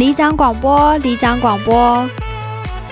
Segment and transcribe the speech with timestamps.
[0.00, 2.08] 里长广播，里长广播，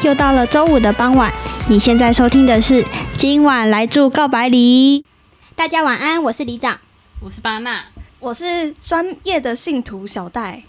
[0.03, 1.33] 又到了周五的傍晚。
[1.67, 2.85] 你现在收听的是
[3.17, 5.03] 今晚来住告白礼。
[5.57, 6.79] 大家晚安，我是里长，
[7.23, 7.83] 我是巴娜。
[8.19, 10.63] 我是专业的信徒小戴。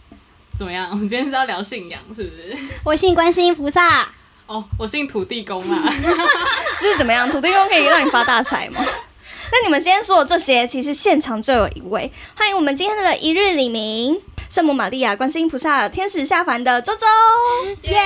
[0.57, 0.87] 怎么样？
[0.91, 2.57] 我们今天是要聊信仰，是不是？
[2.85, 4.07] 我信观世音菩萨。
[4.45, 5.83] 哦，我信土地公啊。
[6.79, 7.29] 这是怎么样？
[7.29, 8.79] 土地公可以让你发大财吗？
[9.51, 12.11] 那你们今天说的这些，其实现场就有一位。
[12.37, 17.05] 欢迎我们今天的一日李明，圣母玛利亚、观世音菩萨、天使下凡的周周。
[17.91, 17.99] 耶！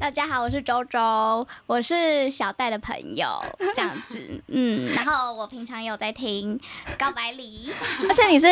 [0.00, 3.28] 大家好，我是周周，我是小戴的朋友，
[3.74, 4.42] 这样子。
[4.48, 6.58] 嗯， 然后我平常有在听
[6.98, 7.70] 告白礼，
[8.08, 8.46] 而且你是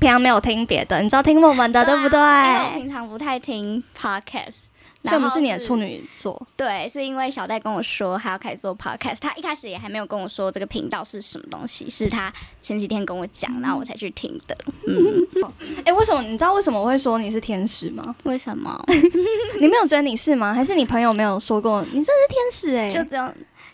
[0.00, 2.18] 平常没有听别的，你知道听我们的对不对？
[2.18, 4.67] 我平常不太听 podcast。
[5.04, 14.56] 所以我们是你的处女座，对，是因为小戴跟我说他要开始做 podcast，他一开始也还没有跟我说这个频道是什么东西，是他前几天跟我讲，然后我才去听的。
[14.88, 15.26] 嗯，
[15.86, 18.14] 哎，为什么你知道为什么我会说你是天使吗？
[18.24, 18.78] 为什么？
[19.60, 20.52] 你没有觉得你是吗？
[20.52, 22.76] 还是你朋友没有说过你这是天使？
[22.76, 23.32] 哎，就这样，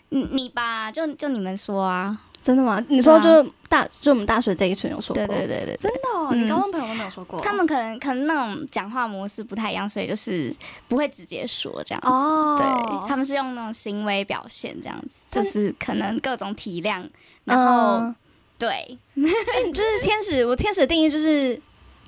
[0.09, 2.15] 你你吧，就就你们说啊。
[2.45, 2.79] 真的吗？
[2.89, 7.41] 你说就是大就我们大学这一群有说过，对对对对，真的，哦，你高中朋友都没有说过。
[7.41, 10.55] 他们可能可能那种讲话模式不太一样，所以就是
[10.87, 12.07] 不会直接说这样子。
[12.07, 17.03] 哦，对，他们是用那种行为表现这样子，就是可能各种体谅，
[17.45, 18.13] 然后
[18.59, 21.59] 对， 就是天使，我天使的定义就是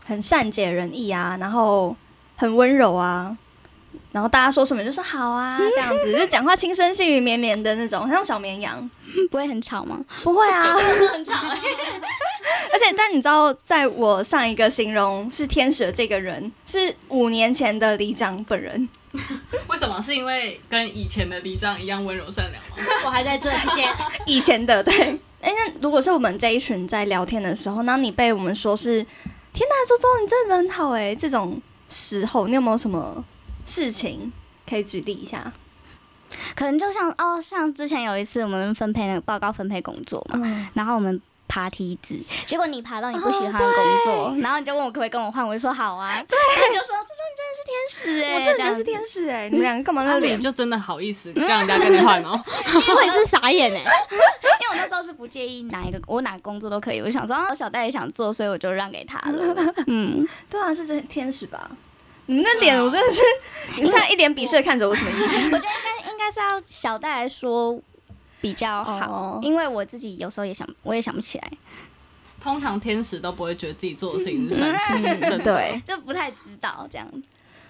[0.06, 1.96] 很善解人意啊，然后
[2.36, 3.36] 很温柔啊。
[4.18, 8.90] 然后大家说什么就说好啊， 这样子就讲话轻声细语绵绵的那种，像小绵羊，
[9.30, 10.04] 不会很吵吗？
[10.24, 10.76] 不会啊，
[11.12, 11.36] 很吵。
[11.46, 18.90] 而且，但你知道，在我上一个形容是天使的这个人，是五年前的里长本人。
[19.70, 20.02] 为什么？
[20.02, 22.94] 是因为跟以前的里长一样温柔善良吗？
[23.06, 23.88] 我还在这，谢谢。
[24.26, 24.94] 以前的对。
[25.42, 29.04] 哎，那如果是我们这一群在聊天的时候，那你被我们说是
[29.54, 33.24] 天哪，周周你真的很好哎，这种时候，你有没有什么？
[33.68, 34.32] 事情
[34.68, 35.52] 可以举例一下，
[36.56, 46.38] 可能就像哦，像之前有一次我们分配那个报告分配工作嘛，然后我们爬梯子，结果你爬到你不喜欢的工作，然后你就问我可不可以跟我换，我就说好啊，对，
[46.72, 52.42] 你就说这说你真的是天使哎，我真的是天使哎，你们两个干嘛那脸就真的好意思让人家跟你换哦，
[52.96, 61.70] 我也是傻眼哎， 因为我那时候是不介意哪一个我哪个工作都可以，我就想说啊，小戴也想做，所以我就让给他了，嗯， 对啊，是天使吧？
[62.28, 63.22] 你们的脸，我真的是，
[63.82, 65.36] 你现在一脸鄙视的看着我，什么意思？
[65.52, 67.78] 我觉得应该应该是要小戴来说
[68.40, 71.52] 比较好，因为我自己有时候也想，我也想不起来。
[72.40, 77.08] 通常天使都不会觉得自己做的事情是善事，对，就不太知道这样。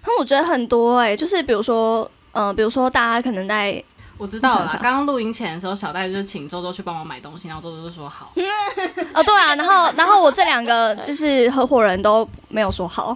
[0.05, 3.83] 那我觉得很多哎，就是比如说，呃，比如说大家可能在。
[4.17, 8.31] 我知道了，刚刚录音前的时候，小戴就请周周去帮我买东西，然后周周就说好。
[9.13, 13.15] 哦，对啊，然后然后我这两个 就是合伙人都没有说好，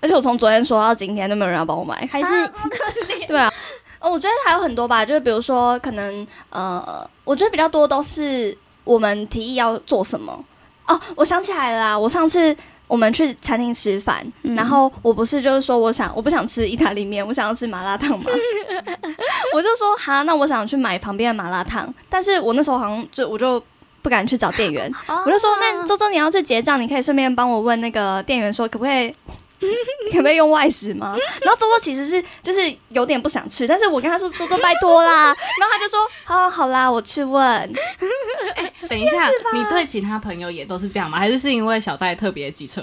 [0.00, 2.52] 而且我从昨天说到今天都没有人要帮我买，还是
[3.28, 3.52] 对啊。
[4.00, 10.44] 哦，我觉得还有很多吧，就是比如说可能呃，我觉得比较多都是我们提议要做什么。
[10.86, 12.56] 哦，我想起来了，我上次。
[12.90, 18.24] 我们去餐厅吃饭，然后我不是就是说我想我不想吃意大利面，我想要吃麻辣烫嘛。
[19.54, 23.62] 我就说好，那我想去买旁边的麻辣烫，但是我那时候好像就我就
[24.02, 24.92] 不敢去找店员，
[25.24, 29.14] 我就说那周周你要去结账，你可以顺便帮我问那个店员说可不可以。
[30.10, 31.16] 可不可以用外食吗？
[31.42, 35.26] 然后周周其实是就是有点不想去，但是我跟他说周周拜托啦，
[35.60, 37.72] 然后他就说好好啦，我去问。
[38.88, 41.18] 等一下，你对其他朋友也都是这样吗？
[41.18, 42.82] 还是是因为小戴特别机车？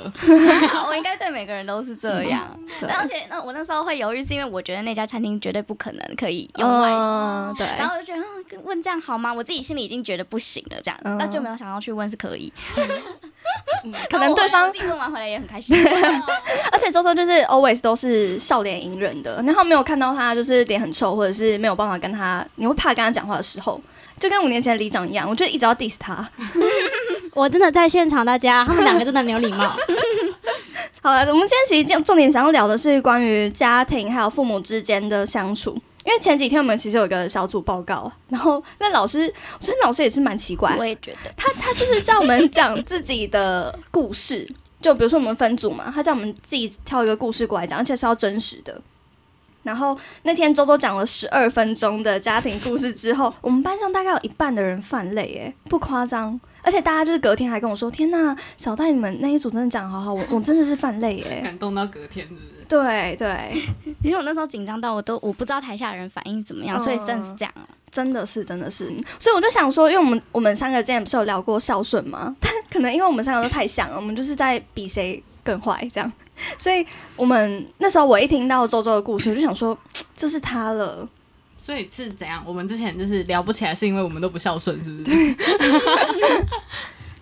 [0.88, 2.48] 我应该对每个人都是这样。
[2.82, 7.58] 而且那我那时候会犹豫，是因为我觉得那家餐厅绝对不可能可以用外食。
[7.58, 9.34] 对，然后我就觉得问这样好吗？
[9.34, 12.54] 我自己心里已经觉得不行了，这样，那就没有想要去问是可以。
[14.10, 15.78] 可能对方自己问完回来也很开心。
[16.72, 23.80] 而且周周就是 always 都是笑脸迎人的，然后没有看到他就是脸很臭，或者是没有办法跟他，你会怕跟他讲话的时候，
[24.20, 26.28] 就跟五年前的里长一样，我就一直要 diss 他。
[27.34, 29.76] 我真的在现场，大家他们两个真的没有礼貌。
[31.02, 44.50] 好了，我们今天其实重点想要聊的是关于家庭还有父母之间的相处，因为前几天我们其实有一个小组报告，然后那老师，我觉得老师也是蛮奇怪，我也觉得他他就是叫我们讲自己的故事。
[44.80, 48.80] 就比如说我们分组嘛，他叫我们自己挑一个故事过来讲，而且是要真实的。
[49.64, 56.40] 然后那天周周讲了十二分钟的家庭故事之后，我们班上大概有一半的人犯累，哎，不夸张。
[56.62, 63.64] 而且大家就是隔天还跟我说：“天呐，小戴你们那一组真的讲好好，我我真的是犯累，哎，感动到隔天是不是？”对对，
[64.04, 67.54] 其实我那时候紧张到我都我不知道台下人反应怎么样，所以真的是这样。
[67.90, 68.86] 真的是，真的是，
[69.18, 72.36] 所以我就想说，因为我们我们三个之前不是有聊过孝顺吗？
[72.40, 76.12] 但可能因为我们三个都太像了，我们就是在比谁更坏这样。
[76.60, 76.86] 所以
[77.16, 79.76] 我们那时候我一听到周周的故事，我就想说，
[80.16, 81.08] 就是他了。
[81.58, 82.44] 所以是怎样？
[82.46, 85.12] 我们之前就是聊不起来，是因为我们都不孝顺，是不是？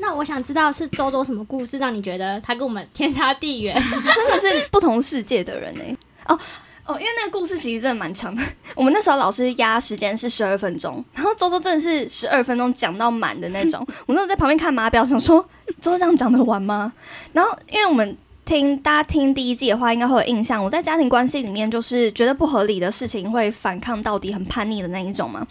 [0.05, 3.75] 那我想知道是周周什么故事让你觉得他跟我们天差地远？
[4.13, 5.83] 真的是不同世界的人呢、
[6.27, 6.37] 哦
[6.85, 8.43] 哦，因为那个故事其实真的蛮长的。
[8.75, 13.83] 我们那时候老师压时间是十二分钟，然后周周真的是十二分钟讲到满的那种。
[14.05, 15.41] 我那时候在旁边看码表，想说
[15.81, 16.93] 周周这样讲得完吗？
[17.33, 18.15] 然后因为我们
[18.45, 20.63] 听大家听第一季的话，应该会有印象。
[20.63, 25.47] 我在家庭关系里面就是觉得不合理的事情会反抗到底，很叛逆的那一种嘛？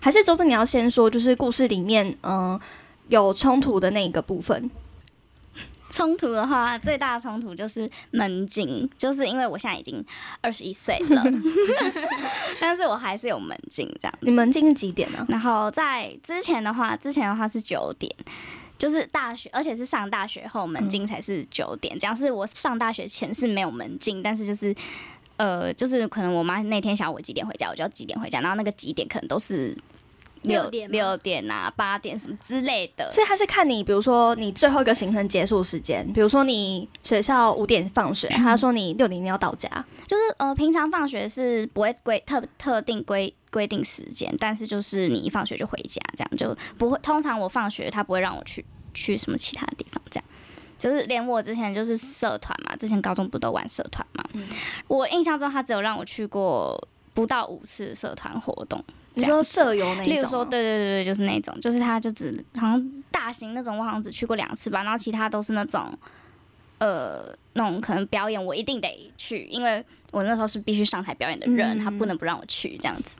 [0.00, 2.58] 还是周周你要先说，就是故事里面嗯、
[3.10, 4.70] 有冲突的那一个部分？
[5.92, 10.02] 冲突的话，最大的冲突就是门禁，就是因为我现在已经
[10.40, 11.24] 二十一岁了，
[12.60, 14.14] 但是我还是有门禁这样。
[14.20, 18.14] 你门禁几点呢、然后在之前的话，之前的话是九点，
[18.78, 21.98] 就是大学，而且是上大学后门禁才是九点。
[21.98, 24.72] 这样是我上大学前是没有门禁，但是就是
[25.38, 29.76] 呃，就是可能我妈那天想我几点回家，我就要几点回家，然后那个几点可能都是
[30.42, 33.10] 六六点六点啊、八点什么之类的。
[33.12, 39.68] 所以他是看你，比如说你最后一个行程结束时间，比如说你学校五点放学，他说你六点你要到家，
[40.06, 46.98] 就是呃，平常放学是不会规特特定规规定时间，但是就是你一放学就回家，这样就不会。
[47.02, 48.64] 通常我放学他不会让我去
[48.94, 50.24] 去什么其他地方，这样。
[50.78, 54.24] 就是连我之前就是社团嘛，之前高中不都玩社团嘛，
[54.88, 58.82] 我印象中他只有让我去过不到五次社团活动。
[59.14, 65.92] 你说舍友那一种吗，例如说，对对对对，就是那种，就是他就只好像大型那种，我好像只去过两次吧，然后其他都是那种，
[66.78, 73.16] 呃，那种可能表演我一定得去，因为我那时候是必须上台表演的人，嗯他不能不让我去这样子。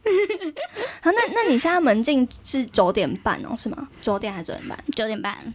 [1.02, 3.88] 好，那那你现在门禁是九点半哦，是吗？
[4.00, 4.84] 九点还是九点半？
[4.94, 5.54] 九点半，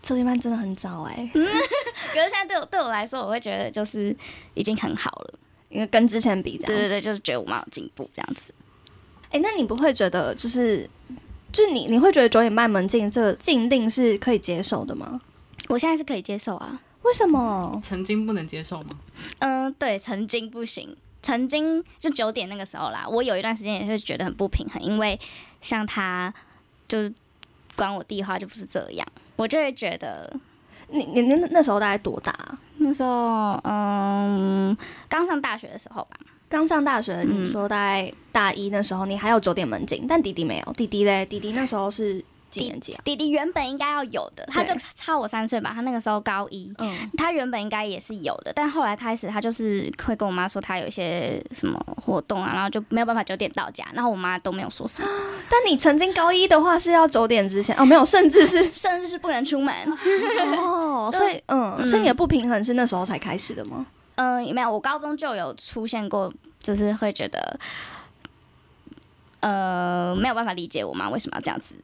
[0.00, 4.16] 九点半真的很早哎、 可是现在对我对我来说，我会觉得就是
[4.54, 5.34] 已经很好了。
[5.70, 6.66] 因为跟之前比这样。
[6.66, 8.52] 对对对，就是觉得我蛮有进步这样子。
[9.30, 10.88] 哎、那你不会觉得就是，
[11.52, 15.20] 就你你会觉得九点半门禁这个禁令是可以接受的吗？
[15.68, 16.80] 我现在是可以接受啊。
[17.02, 17.80] 为什么？
[17.82, 18.98] 曾经不能接受吗？
[19.38, 25.18] 嗯，对，曾经不行，曾经就九点那个时候啦，我有一段时间也是觉得很不平衡，因为
[25.62, 26.34] 像他
[26.88, 27.14] 就是
[27.76, 29.06] 管我弟的话就不是这样，
[29.36, 30.38] 我就会觉得
[30.90, 34.76] 你你那那时候大概多大啊、那时候嗯
[35.08, 36.16] 刚上大学的时候吧，
[36.48, 37.46] 刚上大学，嗯。
[37.46, 40.72] 你说大概大一那时候，你还有九点门禁，但弟弟没有。
[40.72, 42.98] 弟弟嘞，弟弟那时候是几？
[43.04, 46.72] 弟弟原本应该要有的，他就差我三岁吧，他那个时候高一。
[46.78, 55.08] 嗯，他原本应该也是有的，但后来开始他就是会跟我妈说他有一些什么活动啊，然后就没有办法九点到家，然后我妈都没有说什么，
[55.48, 59.74] 但你曾经高一的话是要九点之前哦，没有，甚至是 甚至是不能出门。
[60.58, 63.86] 哦， 所以嗯，嗯所以你的不平衡是那时候才开始的吗？
[64.16, 67.58] 嗯，没有，我高中就有出现过，就是会觉得，
[69.40, 71.74] 呃，没有办法理解我妈为什么要这样子。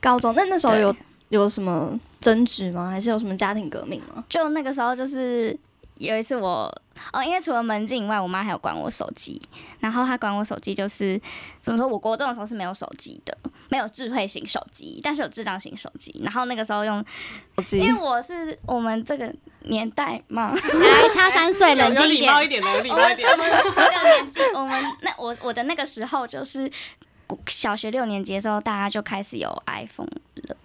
[0.00, 0.94] 高中那那时候有
[1.28, 2.90] 有什么争执吗？
[2.90, 4.24] 还是有什么家庭革命吗？
[4.28, 5.56] 就那个时候，就是
[5.96, 6.72] 有一次我，
[7.12, 9.40] 哦，因为除了门禁以外，我妈还有管我手机，
[9.78, 11.20] 然后她管我手机就是
[11.60, 13.36] 怎么说，我国中的时候是没有手机的，
[13.68, 16.18] 没有智慧型手机，但是有智障型手机。
[16.24, 17.04] 然后那个时候用，
[17.58, 19.32] 手机因为我是我们这个
[19.64, 22.42] 年代嘛， 还差三岁，冷静一点有礼貌。
[22.42, 23.38] 一点礼我貌一点。
[23.38, 26.70] 们我们这个年纪，我们那我我的那个时候就是
[27.46, 30.56] 小学六年级的时候，大家就开始有 iPhone 了。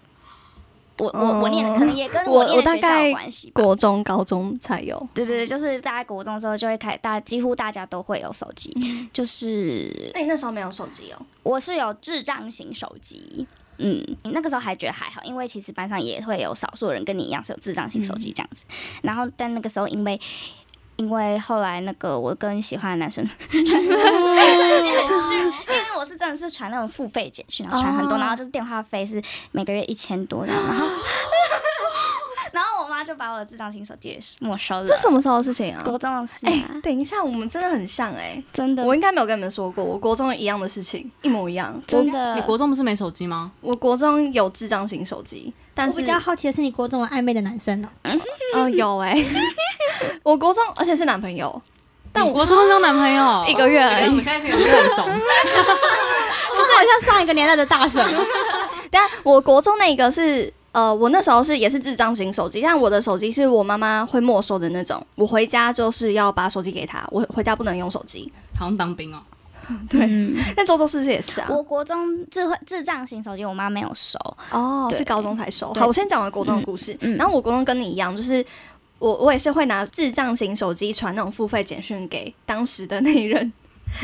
[0.97, 3.61] 我我我念的可能也跟哦我念的学校我大概有关系吧。
[3.61, 4.97] 国中、高中才有。
[5.13, 8.73] 对对对，就是大概国中的时候就会开，大几乎大家都会有手机。
[9.11, 11.21] 就是那你那时候没有手机哦？
[11.43, 13.45] 我是有智障型手机，
[13.77, 18.65] 嗯，那个时候还觉得还好，因为其实班上也会有少数人跟你一样是有智障型手机这样子。
[19.01, 20.17] 然后但那个时候因为
[20.97, 28.19] 因为后来那个我跟喜欢的男生 传简讯，因为我是真的是传那种付费简讯，然后传很多，哦。
[28.19, 29.21] 然后就是电话费是
[29.51, 30.85] 每个月一千多这样，然后
[32.55, 34.85] 然后我妈就把我的智障型手机也是没收了。
[34.87, 35.83] 这什么时候的事情啊？
[35.83, 41.79] 国中的事哎、啊，等一下，我们真的很像哎、真的，我应该没有跟你们说过，我国中一样的事情，一模一样。
[41.85, 43.51] 真的，你国中不是没手机吗？
[43.59, 47.89] 我国中有智障型手机，但是我比较好奇的是，你国中有暧昧的男生哦、
[48.53, 49.21] 嗯有哎、
[50.23, 51.61] 我国中而且是男朋友，
[52.13, 54.23] 但我你国中有男朋友 一个月而已我们已。
[54.23, 55.05] 现在可以很怂。
[56.55, 58.01] 不是好像上一个年代的大神，
[58.89, 68.29] 但我国中那个是呃，我那时候是也是智障型手机，但我的手机是我妈妈会没收的那种，我回家就是要把手机给她，我回家不能用手机。
[68.59, 69.19] 好像当兵哦。
[69.93, 71.47] 嗯但周周是不是也是啊？
[71.49, 74.19] 我国中智慧智障型手机，我妈没有收。
[74.51, 75.73] 哦，对是高中才收。
[75.75, 76.93] 好，我先讲完国中的故事。
[76.95, 78.45] 嗯嗯然后我国中跟你一样，就是
[78.99, 83.51] 我我也是会拿智障型手机传那种付费简讯给当时的那一任，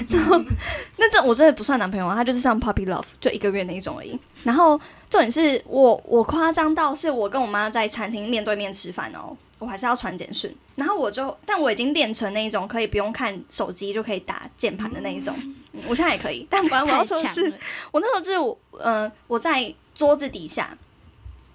[0.07, 0.41] 然后
[0.97, 4.17] 那这我真的不算男朋友啊，他就是像 Puppy Love 就一个月那一种而已。
[4.43, 4.79] 然后
[5.11, 15.35] 重点是我我夸张到是我跟我妈在餐厅面对面吃饭哦，我还是要传简讯，然后我就但我已经练成那一种可以不用看手机就可以打键盘的那一种，
[15.73, 17.53] 嗯我现在也可以，但反正我要太说的是，，
[17.91, 20.77] 我那时候就是我呃我在桌子底下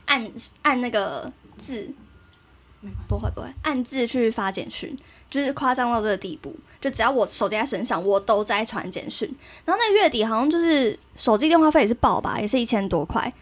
[0.05, 1.91] 按按那个字
[3.09, 4.95] 不会不会，按字去发简讯，
[5.31, 6.55] 就是夸张到这个地步。
[6.79, 9.29] 就只要我手机在身上，我都在传简讯。
[9.65, 13.33] 然后那个月底好像就是手机电话费也是爆吧，也是一千多块。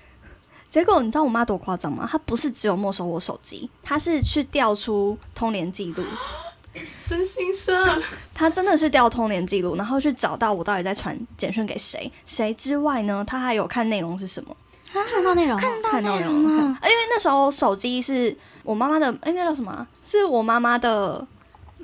[0.75, 2.05] 结果你知道我妈多夸张吗？
[2.11, 6.03] 她不是只有没收我手机，她是去调出通联记录，
[7.07, 7.87] 真心社，
[8.35, 12.11] 她真的是调通联记录，然后去找到我到底在传简讯给谁。
[12.27, 14.57] 谁之外呢，她还有看内容是什么。
[14.93, 19.87] 看到内容看到内容吗看啊因为那时候手机是我妈妈的，哎、那叫什么啊？
[20.05, 21.25] 是我妈妈的，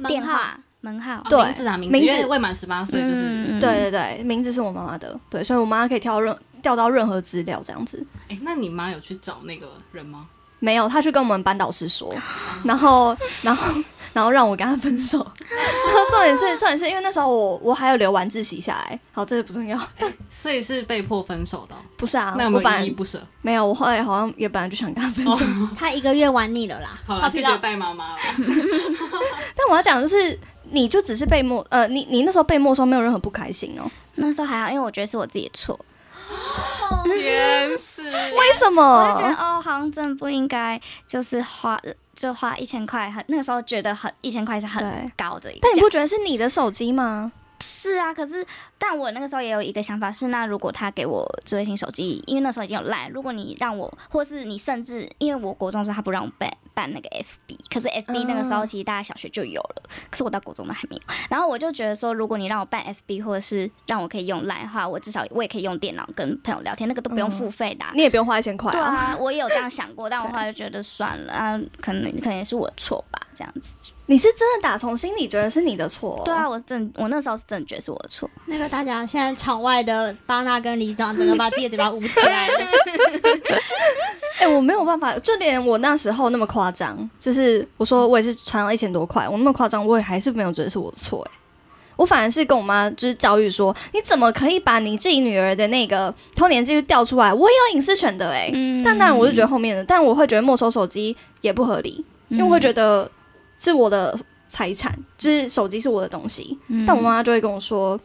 [0.08, 3.22] 电话门号，对名字啊名字，因为未满十八岁就是。
[3.22, 8.04] 嗯对对对，名字是我妈妈的，对，所以我妈可以调任调到任何资料这样子。
[8.28, 10.26] 哎、那你妈有去找那个人吗？
[10.62, 12.14] 没有，她去跟我们班导师说，
[12.64, 15.16] 然后然后然后让我跟她分手。
[15.40, 19.80] 然后重点是重点是因为那时候我我还有留晚自习下来，好，这个不重要。
[20.28, 23.18] 所以是被迫分手的哦、不是啊，那我本来有依依不舍？
[23.40, 25.46] 没有，我后来好像也本来就想跟她分手。
[25.74, 26.90] 他一个月玩腻了啦。
[27.06, 28.18] 好了，他知道谢谢带妈妈了。
[29.56, 30.38] 但我要讲的就是，
[30.70, 33.90] 你就只是被没呃，你你那时候被没收，没有任何不开心哦。
[34.16, 35.78] 那时候还好，因为我觉得是我自己的错，
[37.04, 39.28] 天使，为什我么就觉？
[39.28, 41.80] 得哦，好像真的不应该，就是花
[42.14, 47.32] 就花一千块，很那个时候觉得很一千块是很高的一，但你不觉得是你的手机吗？
[47.60, 48.44] 是啊，可是
[48.78, 61.02] 但我那个时候也有一个想法是，那如果他给我智慧型手机，因为那时候已经有烂，如果你让我，或是你甚至因为我国中的时候他不让我办办那个 FB，可是 FB 那个时候其实大家小学就有了，可是我到国中都还没有。
[61.28, 68.72] 然后我就觉得说，如果你让我办 FB，或者是让我可以用烂的话，我至少我也可以用电脑跟朋友聊天，那个都不用付费的啊、你也不用花一千块啊。
[68.72, 73.92] 对啊，我也有这样想过，但我后来就觉得算了，啊，可能可能也是我错吧，这样子。
[74.10, 76.22] 你是真的打从心里觉得是你的错、哦。
[76.24, 78.28] 对啊，，我真我那时候是真的觉得是我的错。
[78.46, 82.54] 那个大家现在场外的巴纳跟李长真的把自己的嘴巴捂起来了。
[84.40, 91.24] 哎、我没有办法，就连我那时候那么夸张，就是我说我也是传了一千多块，我那么夸张，我也还是没有觉得是我的错。
[91.30, 91.38] 哎，
[91.94, 97.32] 我反而是跟我妈就是教育说，你怎么可以把你自己女儿的那个偷年记录调出来？
[97.32, 103.08] 我也有隐私权的哎、嗯但当然，我是觉得后面的，但我会觉得没收手机也不合理，因为我会觉得
[103.60, 106.58] 是我的财产，就是手机是我的东西。
[106.68, 108.00] 嗯但我妈妈就会跟我说，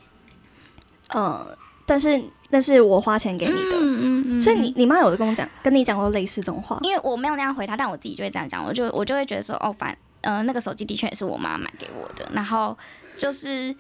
[1.07, 6.77] 呃，但是那是我花钱给你的，嗯嗯所以你你妈有跟我讲，跟你讲过类似这种话。
[6.83, 12.77] 因为我没有那样回她，但我自己就会这样讲，我就我就会觉得说，哦，反呃那个手机的确也是我妈买给我的，然后
[13.17, 13.73] 就是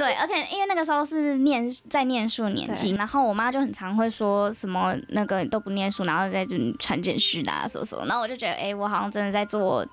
[0.00, 9.86] 对，而且因为那个时候是念在念书的年纪，然后我妈就很常会说什么那个都不念书，然后在这里传简讯啊什么什么，然后我就觉得，哎、我好像真的在做，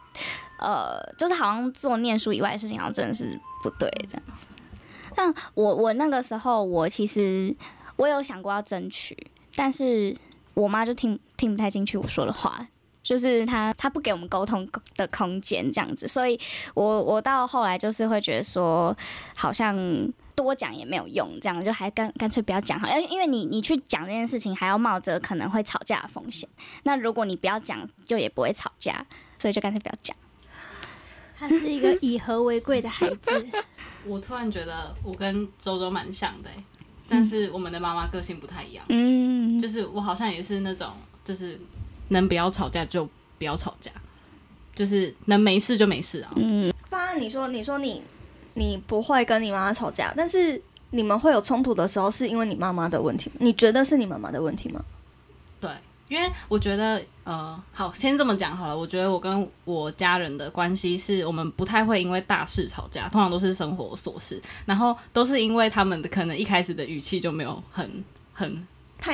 [0.59, 4.47] 呃，就是好像做念书以外的事情，好像真的是不对这样子。
[5.13, 7.53] 但我我那个时候我其实
[7.97, 10.15] 我有想过要争取，但是
[10.53, 12.65] 我妈就听听不太进去我说的话，
[13.07, 16.37] 就是他他不给我们沟通的空间这样子，所以
[16.73, 18.93] 我我到后来就是会觉得说，
[19.33, 19.77] 好像
[20.35, 26.49] 多讲也没有用，这样就还干干脆不要讲好，因因为你你去讲这件事情，还要冒着可能会吵架的风险。
[26.83, 29.05] 那如果你不要讲，就也不会吵架，
[29.39, 30.13] 所以就干脆不要讲。
[31.39, 33.47] 他是一个以和为贵的孩子，
[34.05, 36.63] 我突然觉得我跟周周蛮像的、欸，
[37.07, 40.91] 但是我们的妈妈个性不太一样，嗯，就是我好像也是那种，
[41.23, 41.59] 就是
[42.09, 43.91] 能不要吵架就不要吵架，
[44.75, 46.31] 就是能没事就没事啊。
[46.35, 48.01] 嗯，当然，你说你说你
[48.53, 50.61] 你不会跟你妈妈吵架，但是
[50.91, 53.35] 你们会有冲突的时候，是因为你妈妈的问题吗？
[53.39, 54.83] 你觉得是你妈妈的问题吗？
[55.59, 55.69] 对，
[56.07, 58.77] 因为我觉得，呃，好，先这么讲好了。
[58.77, 68.65] 我觉得我跟我家人的关系是我们不太会因为大事吵架，通常都是生活琐事，然后都是因为他们的可能一开始的语气就没有很很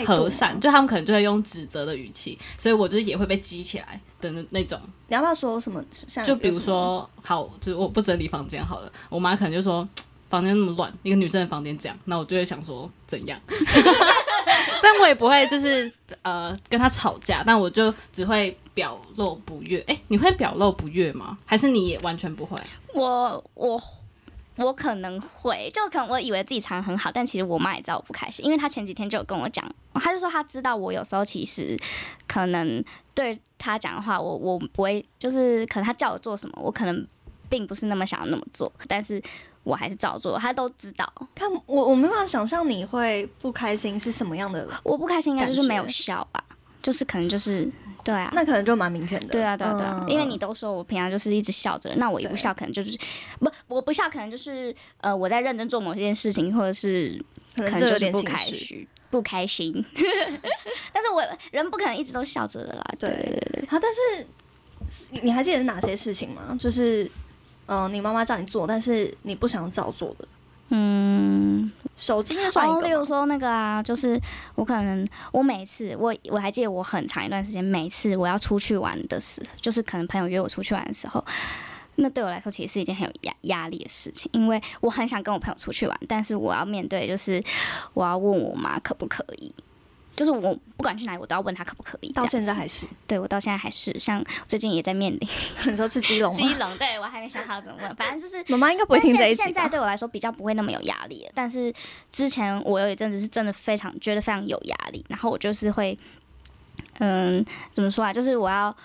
[0.06, 4.80] 和善，就他们可能就会用指责的语气，所以我就是也会被激起来的那那种。
[5.08, 5.84] 你要不要说什么？
[5.92, 9.88] 像就比如说，好，就是我不整理房间好了，我妈可能就说
[10.30, 13.40] 房间那么乱，一个女生的房间这样，那我就会想说怎样，
[14.82, 15.92] 但我也不会就是
[16.24, 19.80] 呃跟她吵架，但我就只会表露不悦。
[19.88, 21.38] 哎、你会表露不悦吗？
[21.46, 22.60] 还是你也完全不会？
[22.94, 23.82] 我我
[24.56, 31.78] 我可能会，就可能我以为自己藏得很好，但其实我妈也知道我不开心，因为她前几天就有跟我讲，她就说她知道我有时候其实
[32.28, 32.84] 可能
[33.16, 37.08] 对她讲的话，我我不会，就是可能她叫我做什么，我可能
[37.50, 39.22] 并不是那么想要那么做，但是
[39.64, 41.12] 我还是照做，她都知道。
[41.34, 46.44] 看我，我没办法想象你会不开心是什么样的，我不开心应该就是没有笑吧，
[46.84, 47.68] 就是可能就是
[48.04, 49.28] 对啊，那可能就蛮明显的。
[49.30, 52.96] 对啊，对啊，对啊，嗯因为你都说我平常就是一直笑着，那我一不笑，可能就是
[53.40, 57.20] 不，我不笑，可能就是呃，我在认真做某件事情，或者是
[57.56, 58.28] 可可能就有点情绪。
[58.28, 59.86] 开心，不开心。
[60.92, 63.68] 但是我人不可能一直都笑着的啦，对对对对对。
[63.70, 66.58] 好，但是你还记得是哪些事情吗？
[66.60, 67.10] 就是，
[67.68, 70.28] 嗯、你妈妈叫你做，但是你不想照做的。
[70.76, 74.20] 嗯，手机也算一哦，例如说那个啊，就是
[74.56, 81.24] 我可能我每次我我还记得我很长一段时间，每次我要出去玩的时候，就是可能朋友约我出去玩的时候，
[81.98, 87.40] 那对我来说其实是一件很有压压力的事情，因为我很想跟我朋友出去玩，但是我要面对就是
[87.94, 89.54] 我要问我妈可不可以。
[90.16, 92.12] 就是我不管去哪里，我都要问他可不可以。
[92.12, 95.30] 到现在还是，对我到现在还是，像最近也在面临
[95.66, 96.40] 你说吃鸡笼吗？
[96.40, 99.68] 基隆，对我还没想好怎么问，反正就是妈妈应该不会听这一集现现在？
[99.68, 101.74] 对我来说比较不会那么有压力了，但是
[102.12, 105.98] 之前我有一阵子是真的非常觉得非常有压力，然后我就是会，
[107.00, 108.14] 嗯，怎么说啊？
[108.14, 108.76] 就是我要，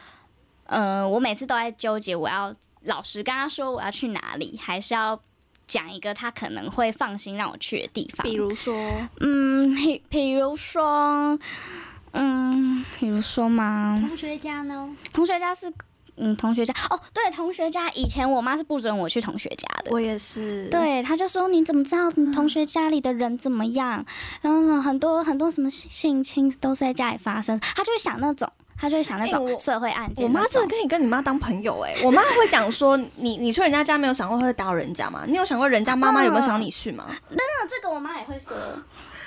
[0.66, 2.54] 嗯，我每次都在纠结，我要
[2.84, 5.20] 老实跟他说我要去哪里，还是要
[5.68, 8.24] 讲一个他可能会放心让我去的地方。
[8.26, 8.74] 比如说，
[9.20, 11.38] 嗯，比比如说，
[12.10, 14.88] 嗯，比如说嘛，同学家呢？
[15.12, 15.72] 同学家是。
[16.20, 24.04] 嗯，同学家哦，对，同学家以前我妈是不准我去同学家的，我也是，，对，他就说你怎么知道你同学家里的人怎么样？
[24.40, 30.32] 然后呢，很多很多什么性性侵都是在家里发生，他就会想那种，他就会想那种社会案件我。
[30.32, 35.24] 妈真的可以跟你妈当朋友哎、我妈会讲说，你你去人家家没有想过会打扰人家吗？
[35.26, 37.06] 你有想过人家妈妈有没有想你去吗？
[37.28, 38.56] 那这个我妈也会说，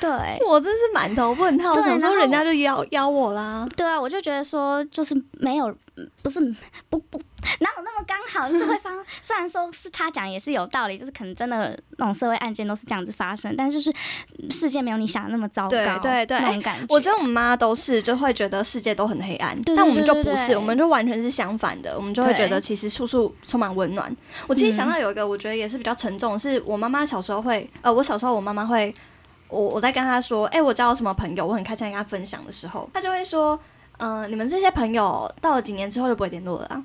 [0.02, 0.10] 对
[0.48, 3.68] 我真是满头问号，对想说人家就邀邀我啦。
[3.78, 5.74] 对啊，我就觉得说就是没有，
[6.24, 6.40] 不是
[6.90, 7.22] 不不
[7.60, 8.90] 哪有那么刚好，就是会发。
[9.22, 13.96] 虽然说是他讲也是有道理，就是可能真的那种社会案件都是这样子发生，但是就是
[14.50, 16.86] 世界没有你想的那么糟糕，对对对那种感觉。
[16.90, 24.16] 我觉得我们妈都是就会觉得世界都很黑暗，但我们就不是，我们就完全是相反的，我们就会觉得其实处处充满温暖。
[24.48, 28.94] 我其实嗯想到有一个，我觉得也是比较沉重，是我妈妈小时候会，呃，我小时候我妈妈会，
[29.52, 33.60] 我我在跟他说，哎、我交了什么朋友，我很开心地跟他分享的时候，他就会说，
[33.98, 36.84] 嗯、你们这些朋友到了几年之后就不会联络了啊，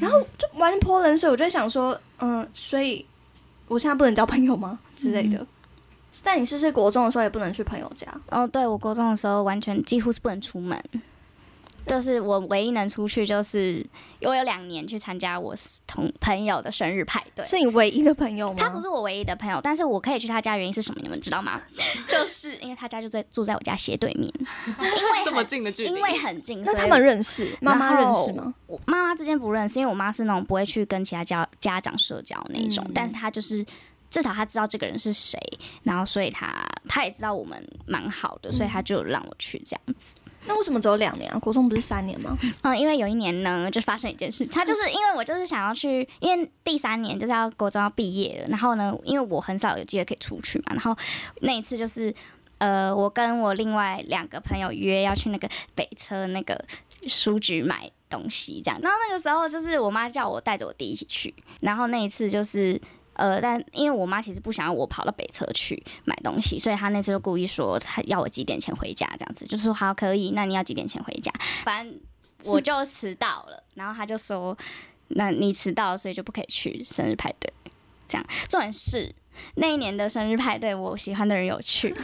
[0.00, 3.06] 然后就完全泼冷水，我就想说，嗯、所以
[3.68, 5.46] 我现在不能交朋友吗之类的。
[6.24, 8.08] 但你是不是国中的时候也不能去朋友家？
[8.30, 10.82] 哦，对我国中的时候完全几乎是不能出门，
[11.86, 13.84] 就是我唯一能出去就是
[14.22, 15.54] 我有两年去参加我
[15.86, 17.44] 同朋友的生日派对。
[17.44, 18.58] 是你唯一的朋友吗？
[18.58, 21.00] 他不是我唯一的朋友，但是我可以去他家，原因是什么？
[21.00, 21.62] 你们知道吗？
[22.08, 24.32] 就是因为他家就在住在我家斜对面，
[24.66, 28.52] 因为这么很近的距离，因为很近，所以那他们认识，妈妈认识吗？
[28.66, 33.64] 我妈妈之间不认识，因为我妈是那种不会去跟其他家家长社交那一种，嗯但是她就是
[34.10, 35.38] 至少他知道这个人是谁，
[35.84, 40.14] 然后所以他他也知道我们蛮好的，所以他就让我去这样子。
[40.46, 41.38] 那为什么只有两年啊？
[41.38, 42.36] 国中不是三年吗？
[42.62, 50.96] 嗯，因为有一年呢，就发生一件事，他就是因为我就是想要去，因为第三年就是要国中要毕业了，然后呢，因为我很少有机会可以出去嘛，然后
[51.40, 52.14] 那一次就是。
[52.58, 56.58] 呃，我跟我另外两个朋友约要去那个北车那个
[57.06, 58.80] 书局买东西，这样。
[58.80, 62.80] 然后那个时候就是我妈叫我带着我弟一起去，然后那一次就是
[63.16, 71.32] 呃，但因为我妈其实不想要我跑到北车去买东西，所以她那次就故意说她要我几点前回家，这样子，就是说好可以，那你要几点前回家？
[71.64, 71.98] 反正
[72.44, 74.56] 我就 迟到了，然后她就说，
[75.08, 77.52] 那你迟到了，所以就不可以去生日派对。
[78.08, 79.12] 这样，重点是
[79.56, 81.92] 那一年的生日派对，我喜欢的人有去。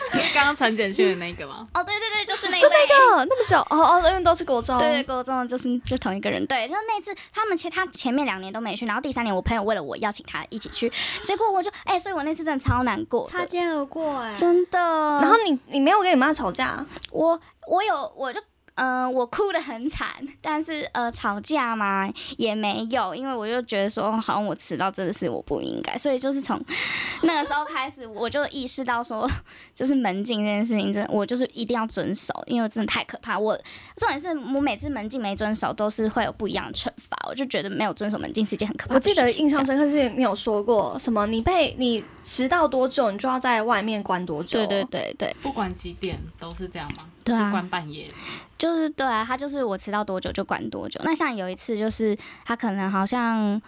[0.34, 1.66] 刚刚传简讯的那个吗？
[1.74, 4.78] 哦，对对对，就是那就那个那么久哦哦，因为都是国中。
[4.78, 14.78] 对对，高中的就是就同一个人，对，就是那次他们前他前面两年都没去，然后第三年我朋友为了我邀请他一起去，结果我就哎、所以我那次真的超难过，擦肩而过哎、真的。
[14.78, 16.84] 然后你你没有跟你妈吵架？
[17.10, 18.40] 我我有我就
[18.74, 20.08] 嗯、呃我哭得很惨，
[20.40, 26.58] 但是呃吵架嘛也没有，因为我就觉得说好像我迟到真的是我不应该，所以就是从
[27.22, 29.28] 那个时候开始，我就意识到说，
[29.74, 33.38] 就是门禁这件事情真的我就是一定要遵守，因为真的太可怕。
[33.38, 33.56] 我
[33.96, 39.26] 重点是我每次门禁没遵守都是会有不一样的惩罚，我就觉得没有遵守门禁是一件很可怕我的事情。
[39.26, 41.26] 记得印象深刻是你有说过什么？
[41.26, 44.58] 你被你迟到多久，你就要在外面关多久？
[44.58, 47.04] 对对对对不管几点都是这样吗？
[47.24, 48.06] 对啊就关半夜。
[48.62, 51.00] 就是对啊，他就是我迟到多久就管多久。
[51.02, 53.60] 那像有一次就是他可能好像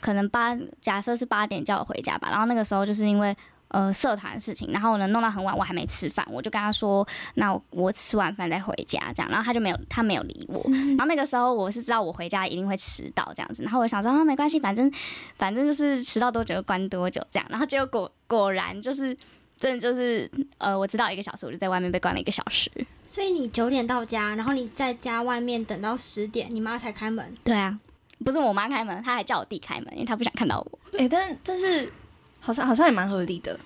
[0.00, 3.36] 可能八假设是八点叫我回家吧，然后那个时候就是因为。
[3.70, 10.64] 呃，社团的事情，然后呢弄到很晚，我还没吃饭，我就跟他说，那我我吃完饭再回家，这样，然后他就没有，他没有理我，
[10.96, 14.90] 然后那个时候我是知道我回家一定会迟到这样子，然后我想说啊没关系，反正
[15.34, 19.14] 反正就是迟到多久就关多久这样，然后结果果果然就是
[19.58, 22.70] 真的就是呃，我知道一个小时，我就在外面被关了一个小时。
[23.08, 27.34] 所以你九点到家，然后你在家外面等到十点，你妈才开门。
[27.42, 27.76] 对啊，
[28.24, 30.78] 不是我妈开门，她还叫我弟开门，因为她不想看到我。
[30.96, 31.90] 哎、但但是
[32.38, 33.58] 好像好像也蛮合理的。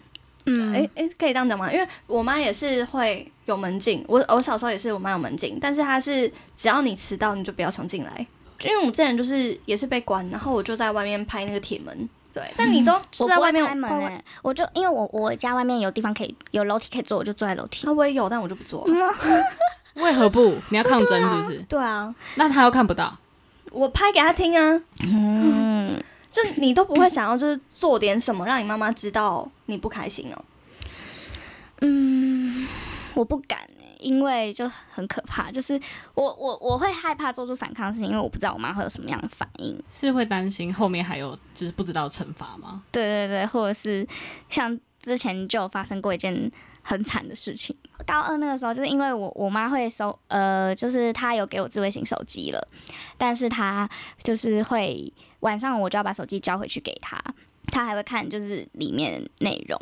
[0.47, 1.71] 嗯，哎、哎、可以这样讲吗？
[1.71, 6.27] 因为我妈也是会有门禁，我我小时候也是我妈有门禁，但是她是
[6.57, 8.27] 只要你迟到你就不要想进来，
[8.65, 12.09] 因为我之前就是也是被关，然后我就在外面拍那个铁门。
[12.33, 17.87] 对，但你都我不会是在外面开门乖乖哎、我就因为我我家外面有地方可以有楼梯可以坐，我就坐在楼梯。
[17.87, 18.87] 那，我也有，但我就不坐。
[19.95, 20.57] 为何不？
[20.71, 21.59] 你要抗争是不是？
[21.69, 23.15] 对啊，那他又看不到，
[23.71, 30.45] 我拍给他听啊，嗯， 就你都不会想要就是做点什么让你妈妈知道你不开心哦。
[31.83, 32.67] 嗯，
[33.13, 35.81] 我不敢哎、因为就很可怕，就是
[36.15, 39.83] 我我我会害怕做出反抗的事情，因为我不知道我妈会有什么样的反应。
[39.91, 42.83] 是会担心后面还有就是不知道惩罚吗？
[42.91, 44.07] 对对对，或者是
[44.49, 46.51] 像之前就发生过一件
[46.83, 47.75] 很惨的事情。
[48.05, 52.69] 高二那个时候，就是因为我我妈会收，呃，就是她有给我智慧型手机了，
[53.17, 53.89] 但是她
[54.25, 57.23] 就是会晚上我就要把手机交回去给她，
[57.67, 59.81] 她还会看就是里面内容，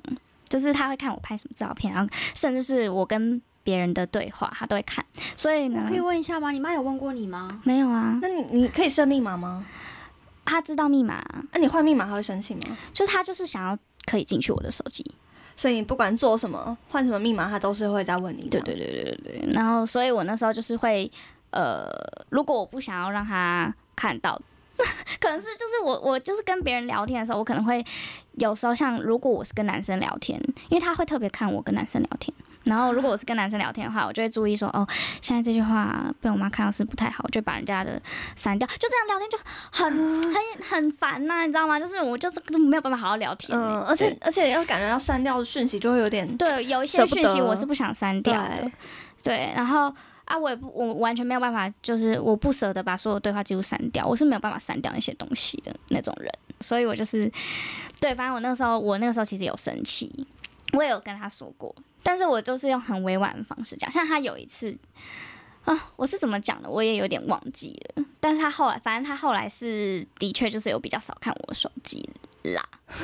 [0.50, 5.04] 就是她会看我拍什么照片，然后甚至是我跟别人的对话，他都会看。
[5.36, 6.50] 所以呢可，以问一下吗？
[6.50, 7.60] 你妈有问过你吗？
[7.62, 9.64] 没有啊，那你你可以设密码吗？
[10.44, 12.76] 他知道密码，那、你换密码他会生气吗？
[12.92, 15.04] 就是她就是想要可以进去我的手机。
[15.56, 18.48] 所以你不管做什么换什么密码，他都是会再问你。
[18.48, 19.52] 对对，对对对对。
[19.52, 21.08] 然后，所以我那时候就是会，
[21.50, 21.86] 呃，
[22.30, 24.40] 如果我不想要让他看到，
[25.20, 27.84] 可能是就是我我就是跟别人聊天的时候，我可能会
[28.38, 32.34] 有时候像如果我是跟男生聊天，因为他会特别看我跟男生聊天。
[32.64, 34.86] 然后，如果我是跟男生聊天的话，我就会注意说，哦，
[35.22, 38.00] 现在这句话被我妈看到是不太好，我就把人家的
[38.36, 38.68] 删掉。
[38.78, 39.38] 就这样聊天就
[39.70, 41.80] 很 很很烦呐、你知道吗？
[41.80, 48.48] 就是我就是没有办法好好聊天欸、嗯，而且而且要感觉要删掉讯息，就会有点对有一些讯息我是不想删掉的。
[48.60, 48.72] 对
[49.22, 49.94] 对，然后
[50.26, 57.20] 啊，我也不，我完全没有办法，就是我不舍得把所有对话记录删掉，我是没有办法删掉那些东西的那种人，所以我就是，
[58.00, 60.26] 对，反正我那个时候，我那个时候其实有生气，
[60.72, 64.76] 我也有跟他说过，但是我都是用很委婉的方式讲，像他有一次。
[65.62, 68.02] 啊，我是怎么讲的，我也有点忘记了。
[68.18, 72.08] 但是他后来，反正他后来是的确就是有比较少看我手机
[72.42, 72.66] 啦。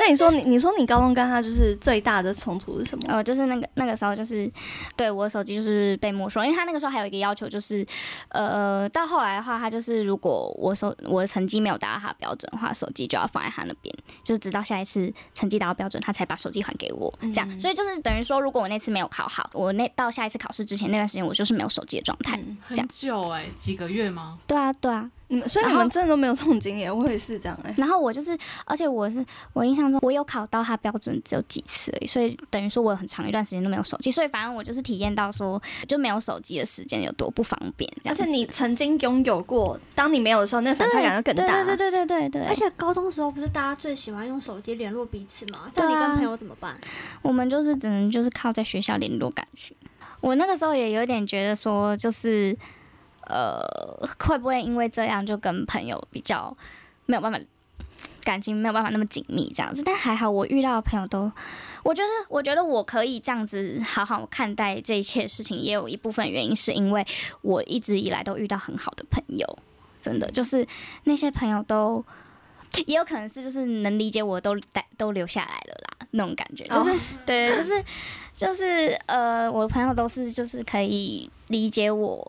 [0.00, 3.04] 那你说你你说你高中跟他就是最大的冲突是什么？
[3.08, 4.50] 呃，就是那个那个时候，就是
[4.96, 7.86] 对我的手机就是被没收，因为他那个时候还有一个要求，就是
[8.28, 17.48] 呃，到后来的话，他就是如果我手我的成绩没有达到他的标准的话，手机就要放在他那边，就是直到下一次成绩达到标准，他才把手机还给我，这样。
[17.48, 22.36] 嗯所以就是等于说，如果我那次没有考好，我那到下一次考试之前那段时间，我就是没有手机的状态。
[22.36, 24.38] 嗯这样很久哎、几个月吗？
[24.46, 25.10] 对啊，对啊。
[25.48, 38.14] 所以你们真的都没有这种经验，我也是这样哎、然后我就是，而且我是我印象中我有考到他标准只有几次而已，所以等于说我有很长一段时间都没有手机，所以反正我就是体验到说就没有手机的时间有多不方便，这样。
[38.14, 41.64] 而且你曾经拥有过，当你没有的时候，那反差感就更大。
[41.64, 45.70] 对对对对对对对，而且高中时候不是大家最喜欢用手机联络彼此吗？
[45.74, 46.76] 这样你跟朋友怎么办？
[47.22, 49.76] 我们就是只能就是靠在学校联络感情。
[50.20, 52.56] 我那个时候也有点觉得说，就是
[53.26, 53.60] 呃，
[54.18, 56.56] 会不会因为这样就跟朋友比较
[57.06, 57.38] 没有办法
[58.22, 59.82] 感情没有办法那么紧密这样子？
[59.84, 61.30] 但还好我遇到的朋友都，
[61.82, 67.06] 我觉得我觉得我可以这样子好好看待这一切事情，也有一部分原因是因为
[67.42, 69.58] 我一直以来都遇到很好的朋友，
[70.00, 70.66] 真的就是
[71.04, 72.04] 那些朋友都。
[72.86, 77.84] 也有可能是就是能理解我都带都留下来了啦，那种感觉，就是、对，就是
[78.34, 82.28] 就是呃，我的朋友都是就是可以理解我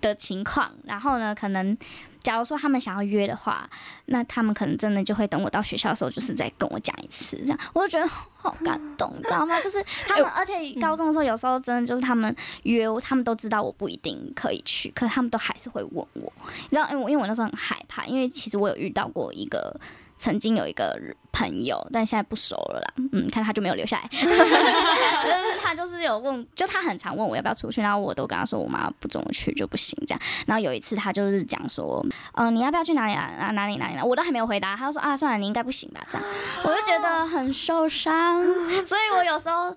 [0.00, 1.76] 的情况，然后呢，可能
[2.22, 3.68] 假如说他们想要约的话，
[4.06, 9.60] 那他们可能真的就会等我到学校的时候，就是再跟我讲一次，这样我就觉得好感动，你知道吗？
[9.62, 16.32] 就是他们，而且高中的时候，有时候真的就是他们约，他们都知道我不一定可以去，可是他们都还是会问我，
[16.64, 19.78] 你知道，因为我因为我那时候很害怕，因为其实我有遇到过一个。
[20.18, 21.00] 曾经有一个
[21.32, 23.04] 朋友，但现在不熟了啦。
[23.12, 24.08] 嗯，看他就没有留下来。
[24.10, 30.20] 就是他就是有问，就他很常问我要不要出去，然后我都跟他说我妈不准我去就不行这样。
[30.46, 32.04] 然后有一次他就是讲说，
[32.34, 33.30] 嗯、你要不要去哪里啊？
[33.38, 34.08] 啊哪里哪里哪里？
[34.08, 36.04] 我都还没有回答，他就说啊，算了，你应该不行吧？
[36.10, 36.26] 这样，
[36.64, 38.44] 我就觉得很受伤。
[38.86, 39.74] 所以我有时候。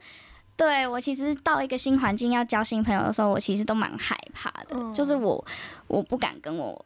[0.58, 5.44] 对我其实到一个新环境要交新朋友的时候，我其实都蛮害怕的，嗯就是我
[5.88, 6.86] 我不敢跟我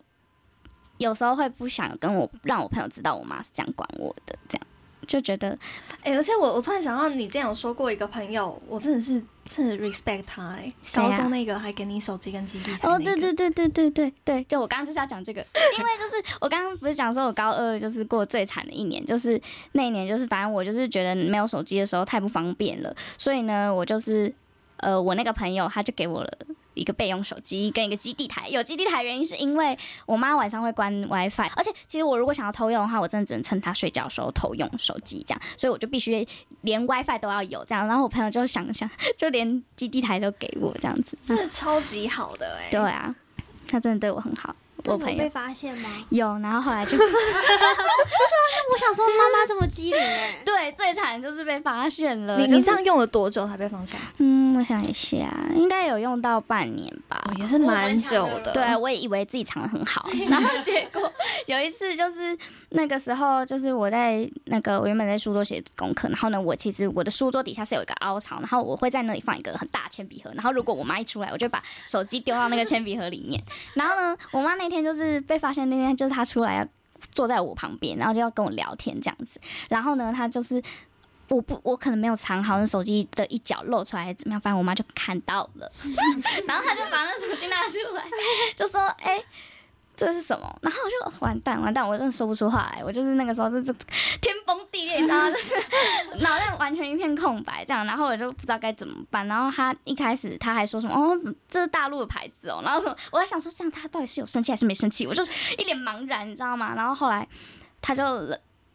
[0.98, 4.68] 有时候会不想跟我让我朋友知道我妈是这样管我的，这样
[5.08, 5.58] 就觉得
[6.02, 10.96] 哎、而且我我突然想到，你之前有说过一个朋友，我真的是真的 respect 他哎、啊？
[10.96, 12.44] 高中那个还给你手机跟
[12.82, 15.42] 哦，对对对对对对对，就我刚刚就是要讲这个，
[15.78, 19.40] 因为就是我刚刚不是讲说我高二就是过最惨的一年，就是
[19.74, 24.34] 那一年就是反正我就是觉得没有手机的时候太不方便了，所以呢，我就是
[24.78, 26.32] 呃我那个朋友他就给我了。
[26.76, 36.28] 一个备用手机跟一个基地台，有基地台原因是因为我妈晚上会关 WiFi，而且其实我如果想要偷用的话，我真的只能趁她睡觉的时候偷用手机这样，所以我就必须
[36.64, 37.88] 连 WiFi 都要有这样。
[37.88, 43.16] 然后我朋友就想想，就连基地台都给我这样子，真的超级好的哎、对啊，
[43.70, 44.54] 他真的对我很好，
[44.86, 45.90] 我朋友有被发现吗？
[46.10, 52.38] 有，然后后来就 我想说妈妈这么机灵 哎、对最惨就是被发现了。
[52.38, 53.98] 你就是你这样用了多久才被放下？
[54.18, 57.22] 嗯，我想一下，应该有用到半年吧。
[57.26, 58.52] 哦，也是蛮久的。
[58.54, 61.12] 对，啊我也以为自己藏的很好，然后结果
[61.46, 62.38] 有一次就是
[62.70, 73.42] 那个时候，就是我在那个我原本在书桌写功课，然后呢，我其实我的书桌底下是有一个凹槽，然后我会在那里放一个很大的铅笔盒，然后如果我妈一出来，我就把手机丢到那个铅笔盒里面。
[73.76, 76.68] 然后呢，我妈那天就是被发现那天就是他出来要
[77.12, 80.62] 坐在我旁边，然后就要跟我聊天这样子，然后呢，他就是。
[81.28, 84.40] 我不，我可能没有藏好，那手机的一角露出来，怎么样？
[84.40, 85.72] 反正我妈就看到了，
[86.48, 88.04] 然后他就把那手机拿出来，
[88.56, 89.20] 就说：“哎、
[89.96, 92.84] 这是什么？”然后我就完蛋，完蛋，我真的说不出话来。
[92.84, 93.74] 我就是那个时候就是
[94.22, 95.32] 天崩地裂，你知道吗？
[95.32, 95.54] 就是
[96.22, 99.28] 脑袋完全一片空白，这样，然后我就不知道该怎么办。
[99.28, 101.18] 然后他一开始他还说什么：“哦，
[101.50, 105.06] 这是大陆的牌子哦。”然后什么，我在想说，这样他到底是有生气还是没生气？
[105.08, 105.24] 我就
[105.58, 106.74] 一脸茫然，你知道吗？
[106.76, 107.28] 然后后来
[107.82, 108.04] 他就，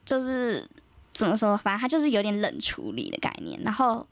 [0.05, 0.69] 就是
[1.13, 3.61] 怎么说，反正他就是有点冷处理的概念。
[3.63, 4.07] 然后，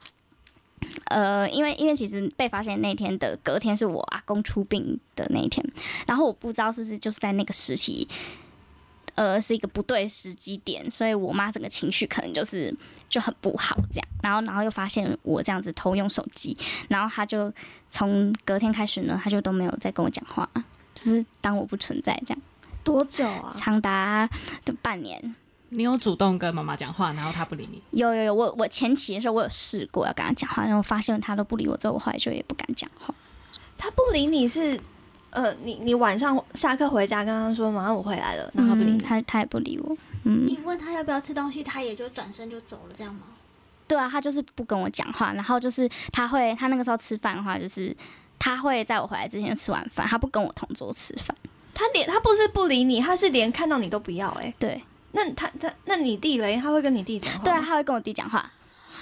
[1.05, 5.65] 呃，因为因为其实被发现那天的隔天是我阿公出殡的那一天，
[6.07, 8.07] 然后我不知道是不是就是在那个时期，
[9.15, 12.73] 呃，是一个不对时机点，所以我妈整个情绪可能就是
[13.09, 14.07] 就很不好这样。
[14.21, 17.51] 然后，然后又发现我这样子偷用手机，然后她就
[17.89, 20.47] 从隔天开始呢，她就都没有再跟我讲话，
[20.93, 22.41] 就是当我不存在这样，
[22.83, 23.51] 多久啊？
[23.55, 24.29] 长达
[24.63, 25.35] 就半年。
[25.69, 33.13] 你有主动跟妈妈讲话，然后她不理你，有有有，我我前期的时候我有试过要跟她讲话，然后发现她都不理我，之后我后来就也不敢讲话。
[33.77, 34.79] 她不理你是，
[35.29, 38.99] 呃，你你晚上下课回家跟他说马上我回来了，然后不理嗯，你。
[38.99, 39.95] 他他也不理我。
[40.23, 43.21] 嗯你，问她要不要吃东西，她也就转身就走了，这样吗？
[43.87, 47.95] 对啊，她就是不跟我讲话，然后就是她会，她那个时候吃饭的话，就是
[48.37, 51.33] 她会在我回来之前吃完饭，她不跟我同桌吃饭。
[51.73, 56.57] 她连她不是不理你，她是连看到你都不要哎、对那他他那你弟嘞？
[56.57, 57.43] 他会跟你弟讲话？
[57.43, 58.51] 对啊，他会跟我弟讲话，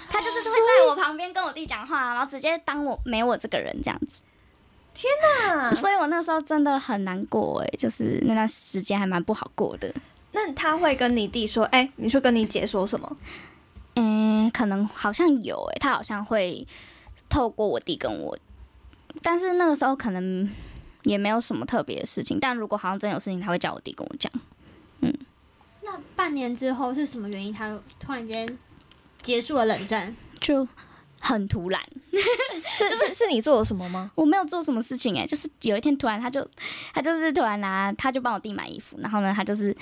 [0.10, 4.22] 他就是会在我旁边跟我弟讲话，然后直接当我没我这个人这样子。
[4.93, 9.93] 天哪所以我那时候真的很难过哎，就是那段时间还蛮不好过的。
[10.32, 13.17] 那他会跟你弟说，哎、你说跟你姐说什么？
[13.96, 16.65] 嗯，可能好像有诶、他好像会
[17.28, 18.38] 透过我弟跟我，
[19.22, 20.50] 但是那个时候可能
[21.04, 22.39] 也没有什么特别的事情。
[22.39, 24.32] 但如果好像真有事情，他会叫我弟跟我讲。
[25.88, 27.54] 那半年之后是什么原因？
[27.54, 28.58] 他突然间
[29.21, 30.13] 结束了冷战？
[30.41, 30.67] 就
[31.19, 31.82] 很突然，
[32.78, 34.12] 是是 是你做了什么吗？
[34.15, 36.47] 我没有做什么事情诶、就是有一天突然他就
[36.93, 39.76] 他就是突然拿他就帮我弟买衣服，然后呢他就是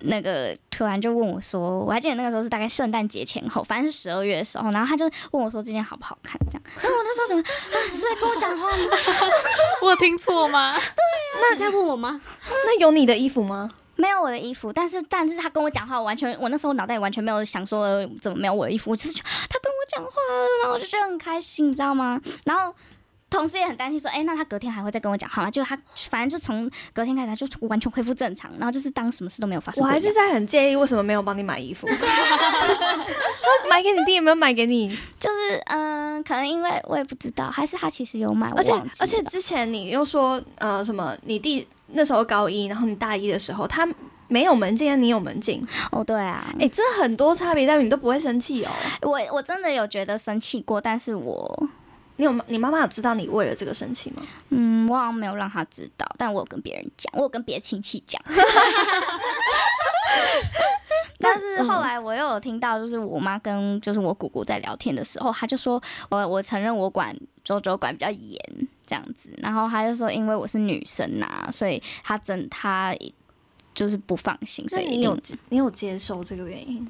[0.00, 8.96] 那个突然就问我说，我还记得那个时候是大概圣诞节前后，反正是十二月的时候，然后他就问我说这件好不好看这样， 然后我那时候怎么啊是在跟我讲话吗？
[9.82, 10.72] 我有听错吗？
[10.74, 12.20] 对呀那你在问我吗？
[12.66, 13.70] 那有你的衣服吗？
[13.96, 22.20] 没有我的衣服，但是但是他跟我讲话，我完全我那时候脑袋里完全没有想说呃怎么没有我的衣服，我就是他跟我讲话了，然后我就觉得很开心，你知道吗？
[22.44, 22.74] 然后
[23.30, 25.50] 同事也很担心说，哎、那他隔天还会再跟我讲话吗？
[25.50, 25.78] 就他
[26.10, 29.88] 反正就从隔天开始他就完全恢复正常，然后就是当什么事都没有发生我。
[29.88, 31.86] 还是在很介意为什么没有帮你买衣服。
[31.88, 31.94] 他
[33.70, 34.94] 买给你弟有没有买给你？
[35.18, 43.88] 就是嗯、可能因为我也不知道，还是他其实有买，而且而且之前你又说呃什么，你弟那时候高一，然后你大一的时候他
[44.28, 48.70] 没有门禁，你有门禁，哦对啊，哎、真的很多差别待遇，你都不会生气哦。
[49.02, 51.68] 我我真的有觉得生气过，但是我
[52.16, 54.22] 你有你妈妈有知道你为了这个生气吗？
[54.50, 58.22] 嗯，我好像没有让她知道，但我有跟别人讲，我有跟别的亲戚讲。
[61.18, 68.40] 但是后来我又有听到，就是我妈跟就是我姑姑在聊天的时候，她就说我我承认我管周周管比较严
[68.92, 72.94] 这样子，然后他就说因为我是女生呐、所以他真他
[73.72, 76.86] 就是不放心，所以你有定你有接受这个原因？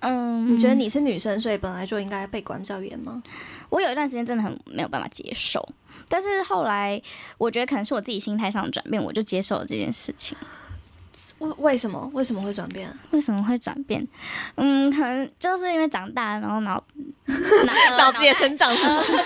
[0.00, 3.22] 嗯，你觉得你是女生，所以本来就应该被管比较严吗？
[3.68, 5.64] 我有一段时间真的很没有办法接受，
[6.08, 7.00] 但是后来
[7.36, 10.36] 我觉得可能是我自己心态上的转变，我就接受了这件事情。
[11.38, 12.92] 为为什么为什么会转变？
[13.10, 14.06] 为什么会转变？
[14.56, 16.82] 嗯，可能就是因为长大，然后脑
[17.98, 19.12] 脑子也成长，是不是？
[19.12, 19.18] 是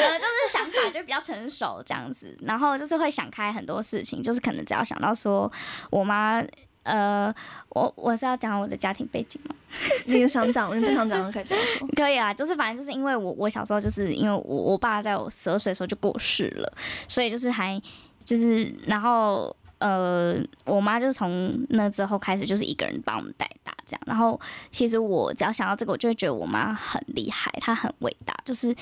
[0.00, 5.50] 呃，就是想法就比较成熟这样子，然后就是会想开很多事情，就是可能只要想到说
[5.90, 6.42] 我妈，
[6.82, 7.32] 呃，
[7.70, 9.54] 我我是要讲我的家庭背景吗？
[10.06, 11.88] 你想讲，你不想讲可以不要说。
[11.96, 16.72] 可以啊，就是反正就是因为我我小时候就是因为我我爸在我十二岁的时候就过世了，
[17.08, 17.80] 所以就是还
[18.24, 24.00] 就是然后呃，我妈就是从那之后开始就是一个人把我们带大这样。
[24.06, 28.74] 然后其实我只要想到这个，我就会觉得我妈很厉害，她很伟大，就是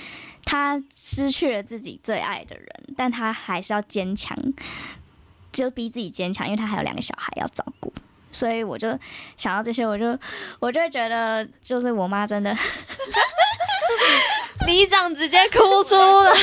[0.44, 4.38] 她失去了自己最爱的人，但她还是要坚强，
[5.50, 7.92] 就逼自己坚强，因为她还有两个小孩要照顾。
[8.30, 8.96] 所以我就
[9.36, 10.16] 想到这些，我就
[10.60, 12.56] 我就会觉得，就是我妈真的，
[14.68, 16.32] 李长直接哭出来。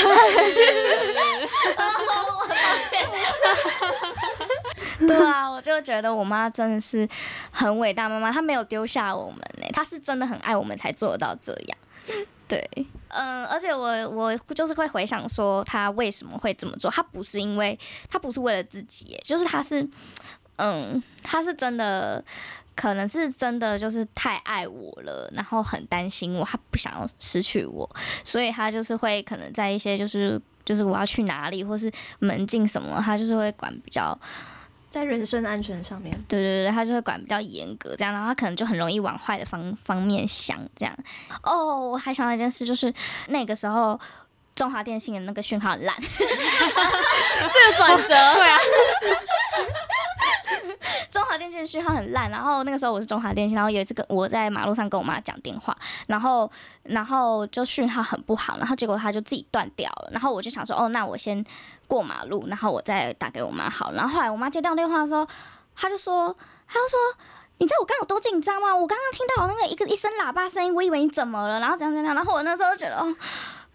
[4.99, 7.07] 对啊，我就觉得我妈真的是
[7.51, 11.77] 很伟大妈妈，她没有丢下我们呢，她是真的很爱我们才做到这样。
[12.47, 12.67] 对，
[13.09, 16.89] 嗯，而且我我就是会回想说，她为什么会这么做？
[16.91, 17.77] 她不是因为
[18.09, 19.87] 她不是为了自己，就是她是。
[20.61, 22.21] 嗯，她是真的，
[22.75, 27.89] 可能是真的，就是太爱我了，然后很担心我，他不想要失去我，
[28.25, 34.17] 所以他就是会可能在一些就是就是我要去哪里或是门禁什么，他就是会管比较
[34.91, 40.95] 在人身安全上面，对对对，他就会管比较严格，这样，然后他可能就很容易往坏的方方面想，这样。
[41.43, 42.93] 哦，我还想到一件事，就是
[43.27, 43.99] 那个时候
[44.55, 48.57] 中华电信的那个讯号很烂， 这个转折，对啊。
[51.11, 55.75] 中华电信讯号很烂，然后那个时候我是中华电信，然后有一次跟我在马路上跟我妈讲电话，
[56.07, 56.49] 然后
[56.83, 61.43] 然后就讯号很不好，然后结果它就自己断掉了，然后我就想说，哦，那我先
[61.87, 65.27] 过马路，然后我再打给我妈好，然后后来我妈接到电话的时候，
[65.75, 66.35] 她就说，
[66.67, 66.99] 她就说，
[67.57, 68.75] 你知道我刚有多紧张吗？
[68.75, 73.15] 我刚刚听到那个一个一声喇叭声音，我以为你怎么了，然后怎样怎样，然后我那时候觉得，哦，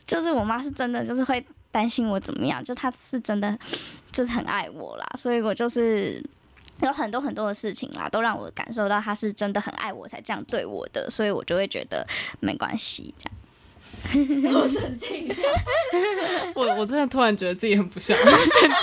[0.07, 3.59] 就是我妈是真的就是会担心我怎么样，就她是真的
[4.13, 6.25] 就是很爱我啦，所以我就是。
[6.81, 12.07] 有很多很多的事情啦，都让我感受到他是真的很爱我，才这样对我的，所以我就会觉得
[12.41, 13.39] 没关系，这样。
[14.53, 15.43] 我冷静一下，
[16.55, 18.15] 我我真的突然觉得自己很不像。
[18.21, 18.77] 现在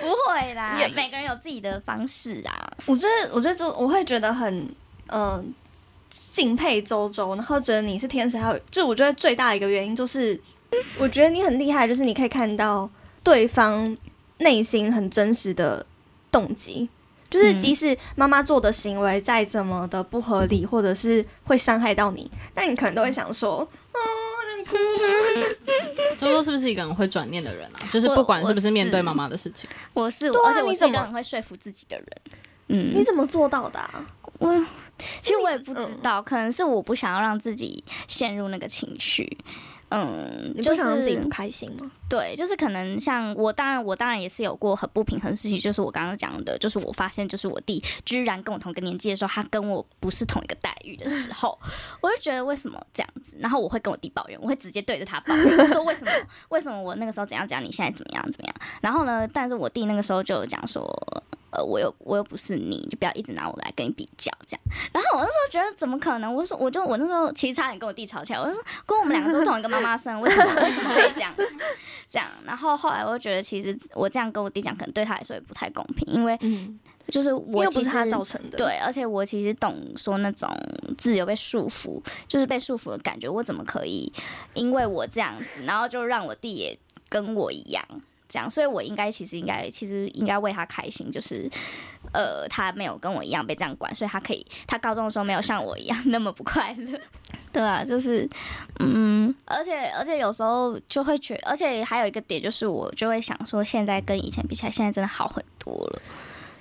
[0.00, 2.70] 不会啦，每个人有自己的方式啊。
[2.86, 4.68] 我觉得，我觉得周我会觉得很
[5.08, 5.52] 嗯
[6.30, 10.40] 敬佩周周，然后觉得你是天使，还有就我觉得最大的一个原因就是，
[10.98, 12.88] 我觉得你很厉害，就是你可以看到
[13.24, 13.96] 对方
[14.38, 15.84] 内心很真实的。
[16.30, 16.88] 动机
[17.28, 23.58] 就是，即使妈妈做的行为再怎么的不合理，或者是会伤害到你，但你可能都会想说
[23.92, 23.98] ：“啊，
[24.68, 24.76] 哭。”
[26.18, 27.88] 周周是不是一个很会转念的人啊？
[27.92, 32.06] 就是不管是不是面对妈妈的事情，我是我，而且我是一个很会说服自己的人。
[32.72, 33.80] 嗯，你怎么做到的？
[34.38, 34.52] 我
[35.22, 39.38] 其实我也不知道，可能是我不想要让自己陷入那个情绪。
[39.90, 41.90] 嗯，你不想让自己不开心吗？
[42.08, 51.58] 对，就是可能像我，当然我当然也是有过很不平衡的事情，就是我刚刚讲的，就是我发现，就是我弟居然跟我同个年纪的时候，他跟我不是同一个待遇的时 候，
[52.00, 53.36] 我就觉得为什么这样子？
[53.40, 56.10] 然后我会跟我弟抱怨，我会直接对着他抱怨，说为什么
[56.50, 58.54] 为什么我那个时候怎样怎样，你现在怎么样怎么样？
[58.80, 60.88] 然后呢，但是我弟那个时候就讲说。
[61.52, 64.60] 呃，我又我又不是你，就不要一直拿我来跟你比较这样。
[64.92, 66.32] 然后我那时候觉得怎么可能？
[66.32, 68.38] 我说我就我那时候其实差点跟我弟吵起来。
[68.38, 71.48] 我说跟我们两个都同一个妈妈生，为什么为什么可以这样子？
[72.08, 72.28] 这样。
[72.44, 76.38] 然后后来我就觉得，其实我这样跟我弟讲，可能对他来说也不太公平，因为
[77.08, 78.56] 就是我不是他造成的。
[78.56, 80.48] 对，而且我其实懂说那种
[80.96, 83.28] 自由被束缚，就是被束缚的感觉。
[83.28, 84.12] 我怎么可以
[84.54, 87.84] 因为我这样子，然后就让我弟也跟我一样？
[88.30, 91.50] 这样，所以我应该其实应该其实应该为他开心，就是，
[92.12, 96.98] 呃，他没有跟我一样被这样管，所以他可以，他高中的时候没有像我一样那么不快乐，
[97.52, 98.28] 对啊，就是，
[98.78, 106.02] 嗯，而且而且有时候就会觉，而且还有一个点就是，我就会想说，现在跟以前比起来，现在真的好很多了，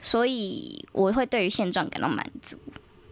[0.02, 2.58] 所以我会对于现状感到满足，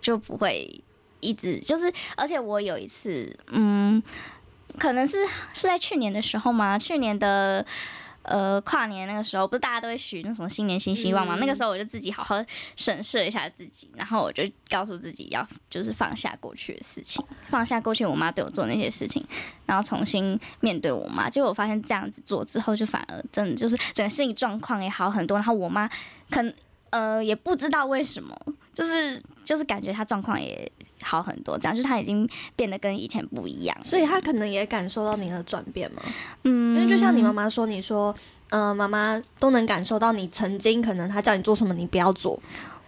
[0.01, 0.83] 就不会
[1.19, 4.01] 一直就是，而且我有一次，嗯，
[4.79, 5.23] 可能是
[5.53, 7.63] 是在去年的时候嘛，去年的。
[8.27, 11.35] 呃，跨年那个时候，不是大家都会许那什么新年新希望吗？
[11.39, 12.35] 那个时候我就自己好好
[12.75, 19.25] 审视一下自己，然后我就告诉自己要就是放下过去的事情，放下过去我妈对我做那些事情，
[19.65, 21.29] 然后重新面对我妈。
[21.29, 25.37] 结果我发现这样子做之后，就反而真的就是整个心理状况也好很多。
[25.37, 25.89] 然后我妈
[26.29, 26.53] 可能
[26.89, 28.37] 呃也不知道为什么，
[28.73, 30.69] 就是就是感觉她状况也。
[31.01, 36.01] 好很多，这样就是他已经变得跟以前不一样，所以他可能也感受到你的转变嘛。
[36.43, 38.13] 嗯，因为就像你妈妈说，你说
[38.49, 42.39] 呃，妈妈都能感受到你曾经可能他叫你做什么，你不要做，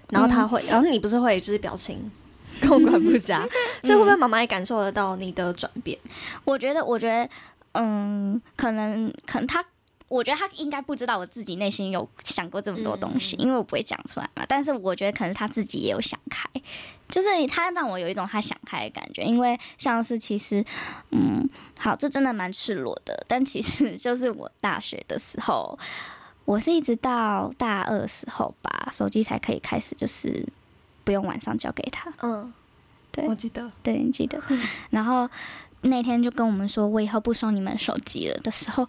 [0.10, 2.10] 然后他会，然后你不是会就是表情
[2.66, 3.48] 控管不佳，
[3.84, 5.98] 所以会不会妈妈也感受得到你的转变？
[6.46, 7.30] 我觉得，我觉得，
[7.74, 9.64] 嗯，可能，可能他，
[10.10, 14.44] 我觉得他应该不知道我自己内心有想过这么多东西，因为我不会讲出来嘛。
[14.48, 16.50] 但是我觉得可能他自己也有想开，
[17.08, 20.66] 就是他让我有一种他想开的感觉，因为像是其实，
[21.12, 21.48] 嗯，
[21.78, 25.78] 好，这真的蛮赤裸的，但其实就是我大学的时候，
[26.46, 30.44] 我是一直到大二时候吧，手机才可以开始就是
[31.04, 32.12] 不用晚上交给他。
[32.22, 32.52] 嗯，
[33.12, 34.42] 对我记得，对，你记得。
[34.90, 35.30] 然后
[35.82, 38.88] 那天就跟我们说，我以后不收你们手机了的时候，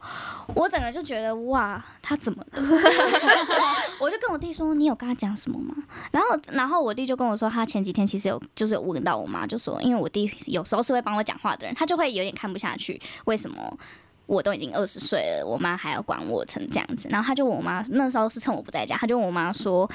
[0.54, 2.62] 我整个就觉得哇，他怎么了？
[4.00, 5.74] 我就跟我弟说，你有跟他讲什么吗？
[6.10, 13.78] 然后，然后我弟就跟我说，他前几天其实有就是有问到我妈，就说，因为我弟有时候是会帮我讲话的人，他就会有点看不下去，为什么？
[14.26, 19.90] 我都已经二十岁了，我妈还要管我成这样子，然后他就问我妈，那时候是趁我不在家，他就问我妈说：“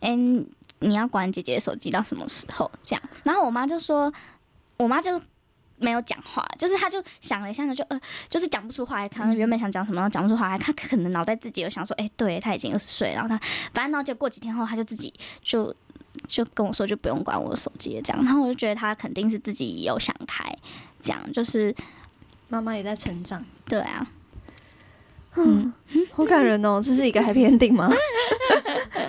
[0.00, 0.14] 哎、
[0.80, 4.12] 你要管姐姐的手机到什么时候？”这样，然后我妈就说，
[4.76, 5.18] 我妈就
[5.78, 13.38] 没有讲话，就是他就想了一下呢，就呃，就是讲不出话来，可能原本想讲什么，然后讲不出话来，他可能脑袋自己有想说，哎、对他已经二十岁，然后他
[13.72, 15.12] 反正然后结果过几天后，他就自己
[15.42, 15.74] 就
[16.26, 20.44] 就跟我说，就不用管我的手机了这样，然后我就觉得他肯定是自己有想开，
[21.00, 21.74] 这样就是
[22.48, 24.06] 妈妈也在成长，对啊，
[25.36, 25.72] 嗯，
[26.10, 27.88] 好感人哦，这是一个 happy ending 吗？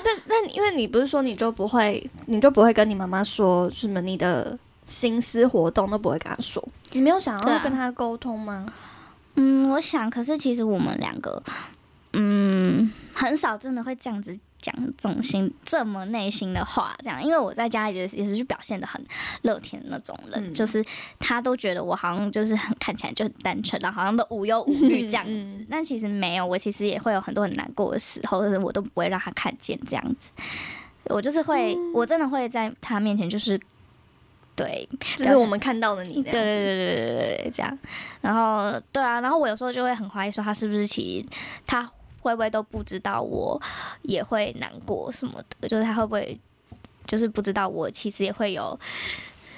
[0.03, 4.57] 但但因为你不是说你就不会，你就不会跟你妈妈说什么你的
[4.89, 8.65] 心思活动都不会跟他说，你没有想要跟他沟通吗？
[9.35, 11.41] 嗯，我想，可是其实我们两个，
[12.13, 19.01] 嗯，很少真的会这样子讲这种心这么内心的话，这样，因为我在家里也是也是去表现的很
[19.43, 20.53] 乐天的那种人，嗯。
[20.53, 20.83] 就是
[21.19, 25.67] 他都觉得我好像就是很看起来就很单纯，然后好像都无忧无虑这样子，嗯。
[25.69, 30.33] 但其实没有，我其实也会有很多很难过的时候，但是我都不会让他看见这样子，
[31.05, 33.57] 我就是会，我真的会在他面前就是。
[34.63, 34.87] 对，
[35.17, 37.05] 就是我们看到了你的，对对对对
[37.43, 37.77] 对这样。
[38.21, 41.25] 然后对啊，然后我有时候就会很怀疑说他是不是其实
[41.65, 41.89] 他
[42.19, 43.59] 会不会都不知道我
[44.01, 46.37] 也会难过什么的，就是他会不会
[47.07, 48.77] 就是不知道我其实也会有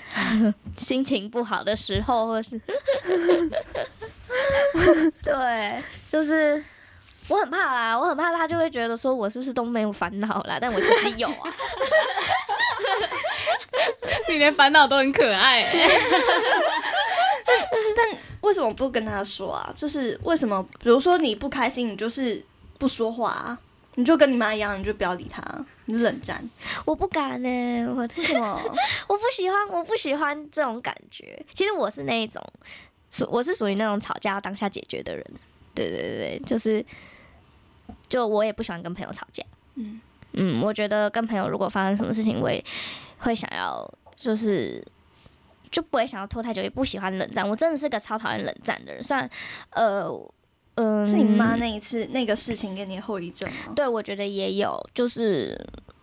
[0.78, 2.60] 心情不好的时候，或是
[5.24, 6.64] 对，就是。
[7.28, 11.54] 我很怕啦，我很怕他就会觉得说我是不是都没有烦恼啦，但我其实有啊。
[14.30, 15.90] 你连烦恼都很可爱、欸。
[18.42, 19.72] 为什么不跟他说啊？
[19.76, 22.44] 就是为什么，比如说你不开心，你就是
[22.78, 23.58] 不说话啊，
[23.96, 25.42] 你就跟你妈一样，你就不要理他，
[25.86, 26.44] 你冷战。
[26.84, 28.62] 我不敢呢、我为什么？
[29.08, 31.42] 我不喜欢，我不喜欢这种感觉。
[31.54, 32.44] 其实我是那一种，
[33.10, 35.26] 属我是属于那种吵架要当下解决的人。
[35.74, 36.86] 对对对对，就是，
[38.10, 39.44] 就我也不喜欢跟朋友吵架。
[39.76, 40.02] 嗯
[40.34, 42.64] 嗯，我觉得跟朋友如果发生什么事情，我也
[43.20, 44.84] 会想要，就是
[45.70, 47.48] 就不会想要拖太久，也不喜欢冷战。
[47.48, 49.04] 我真的是个超讨厌冷战的人。
[49.04, 49.30] 虽然，
[49.72, 50.10] 呃，
[50.76, 53.74] 嗯、是你妈那一次那个事情给你后遗症吗？
[53.76, 55.60] 对，我觉得也有，就是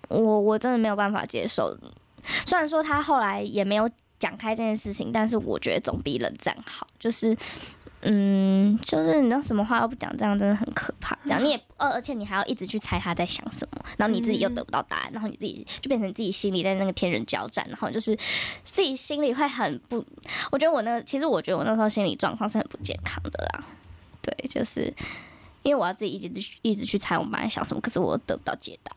[0.09, 1.77] 我我真的没有办法接受。
[2.45, 6.87] 虽然说他后来也没有讲开这件事情，但是我觉得总比冷战好。
[6.99, 7.35] 就是，
[8.11, 11.15] 嗯，就是你知道什么话都不讲，这样真的很可怕。
[11.25, 18.17] 这样你也，呃而且你还要一直去猜他在想什么，然后你自己又得不到答案，然后你自己就变成自己心里在那个天人交战，然后就是
[18.65, 20.03] 自己心里会很不。
[20.51, 23.65] 我觉得我那其实我觉得我那时候心理状况是很不健康的啦。
[24.23, 24.91] 对，就是
[25.63, 28.91] 因为我要自己一直去一直去猜我妈在想什么，可是我得不到解答，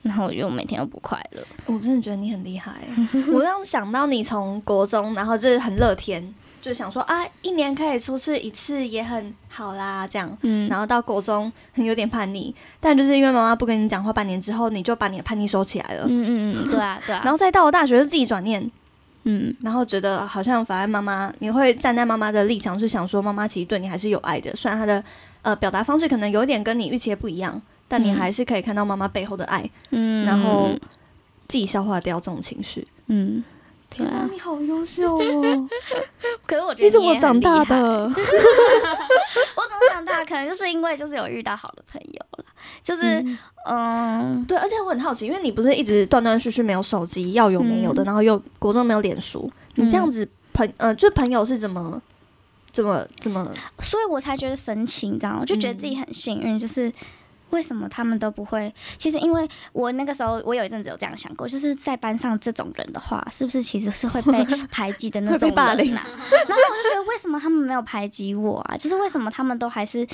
[0.00, 1.42] 然后我就每天都不快乐。
[1.66, 3.32] 我真的觉得你很厉害欸。
[3.32, 10.36] 我让想到你从国中，然后就是很乐天，就想说啊，一年可以出去一次也很好啦，这样。
[10.42, 16.04] 嗯然后到国中很有点叛逆，但就是因为妈妈不跟你讲话，半年之后你就把你的叛逆收起来了。
[16.08, 17.22] 嗯嗯嗯，对啊对啊。
[17.24, 18.70] 然后再到了大学就自己转念，
[19.24, 25.02] 嗯然后觉得好像反而妈妈，你会站在妈妈的立场去想说，妈妈其实对你还是有爱的，虽然她的
[25.42, 30.70] 呃表达方式可能有点跟你预期的不一样，但你嗯还是可以看到妈妈背后的爱，嗯，然后
[31.48, 32.86] 自己消化掉这种情绪。
[33.12, 33.42] 嗯，
[33.90, 34.28] 对天啊，啊。
[34.32, 35.68] 你好优秀哦！
[36.46, 37.64] 可是我觉得你怎么长大？
[37.66, 37.76] 的？
[38.08, 40.24] 我怎么长大？
[40.24, 42.44] 可能就是因为就是有遇到好的朋友了，
[42.82, 43.24] 就是
[43.66, 52.00] 嗯对，而且我很好奇，因为你不是一直断断续续没有手机，要有没有的，嗯然后又国中没有脸书，你这样子朋呃，就朋友是怎么
[52.72, 53.52] 怎么怎么？
[53.82, 55.38] 所以我才觉得神奇，你知道吗？
[55.40, 56.90] 我就觉得自己很幸运，就是
[57.50, 58.72] 为什么他们都不会？
[58.98, 66.06] 其实因为我那个时候，我有一阵子有这样想过，就是在班上这种人的话，是不是其实是会被 排挤的那种霸凌人啊？
[66.06, 68.76] 然后我就觉得，为什么他们没有排挤我啊？
[68.76, 70.06] 就是为什么他们都还是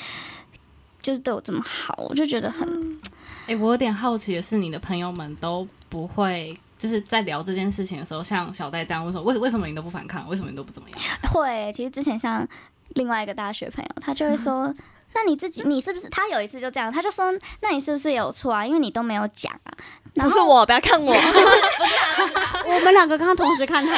[0.99, 2.99] 就是对我这么好，我就觉得很，
[3.47, 10.27] 哎、我有点好奇的是，你的朋友们都不会就是在聊这件事情的时候，像小戴这样问说，为为什么你都不反抗？
[10.27, 10.99] 为什么你都不怎么样？
[11.31, 11.71] 会。
[11.73, 12.47] 其实之前像
[12.95, 14.73] 另外一个大学朋友，他就会说。
[15.17, 16.07] 那你自己，你是不是？
[16.09, 18.63] 他有一次就这样，他就说：“那你是不是有错啊？
[18.63, 19.73] 因为你都没有讲啊。”
[20.13, 21.11] 不是我，不要看我。
[22.67, 23.95] 我们两个刚刚同时看他，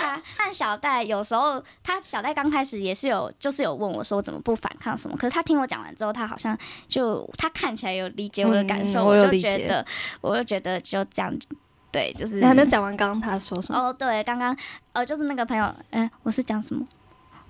[0.00, 5.16] 他但小戴有时候，他小戴刚开始也是有，就是有问我说怎么不反抗什么。
[5.16, 6.58] 可是他听我讲完之后，他好像
[6.88, 9.86] 就他看起来有理解我的感受，嗯我有就觉得，
[10.20, 11.32] 我就觉得就这样，
[11.92, 13.78] 对，就是你还没有讲完刚刚他说什么？
[13.78, 14.56] 哦，对，刚刚
[14.92, 16.84] 呃，就是那个朋友，嗯、我是讲什么？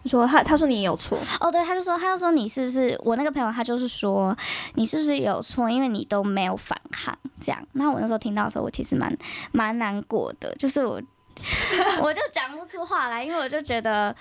[0.08, 4.36] 说他他说你有错，哦，对，他就说，他就说你是不是我那个朋友，他就是说
[4.74, 7.62] 你是不是有错，因为你都没有反抗这样。
[7.72, 9.14] 那我那时候听到的时候，我其实蛮
[9.52, 11.00] 蛮难过的，就是我
[12.02, 14.14] 我就讲不出话来，因为我就觉得，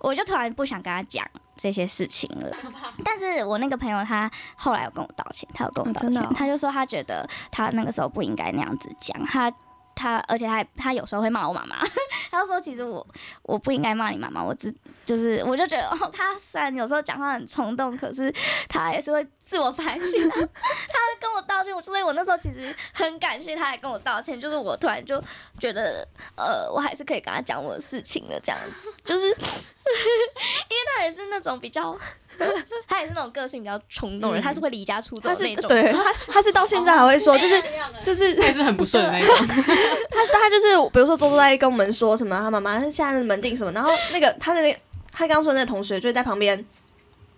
[0.00, 1.24] 我就突然不想跟他讲
[1.56, 2.56] 这些事情了。
[3.04, 9.52] 但是我那个朋友他后来有跟我道歉，他有跟我道歉，哦哦他就说他觉得他那个时候不应该那样子讲，他
[9.98, 11.82] 他而且他他有时候会骂我妈妈，
[12.30, 13.04] 他说其实我
[13.42, 14.72] 我不应该骂你妈妈，我只
[15.04, 18.32] 就是我就觉得哦，他虽然有时候讲话很冲动，可是
[18.68, 25.20] 他也是会自我反省的， 他会跟我道歉，我所以我那时候其实很感谢他还跟我道歉，就是我突然就
[25.58, 31.98] 觉得呃，我还是可以跟他讲我的事情了，这样子，就是 因为他也是那种比较。
[32.86, 35.68] 他也是那种个性比较冲动的人，嗯他是会离家出走那种。
[35.68, 37.62] 对他他是到现在还会说，就是
[38.04, 39.46] 就是 他也是很不顺的那种。
[39.46, 44.78] 他他就是比如说周周在跟我们说什么，他妈妈现在的门禁什么，然后那个他的那个
[45.12, 46.64] 他刚刚说那个同学就在旁边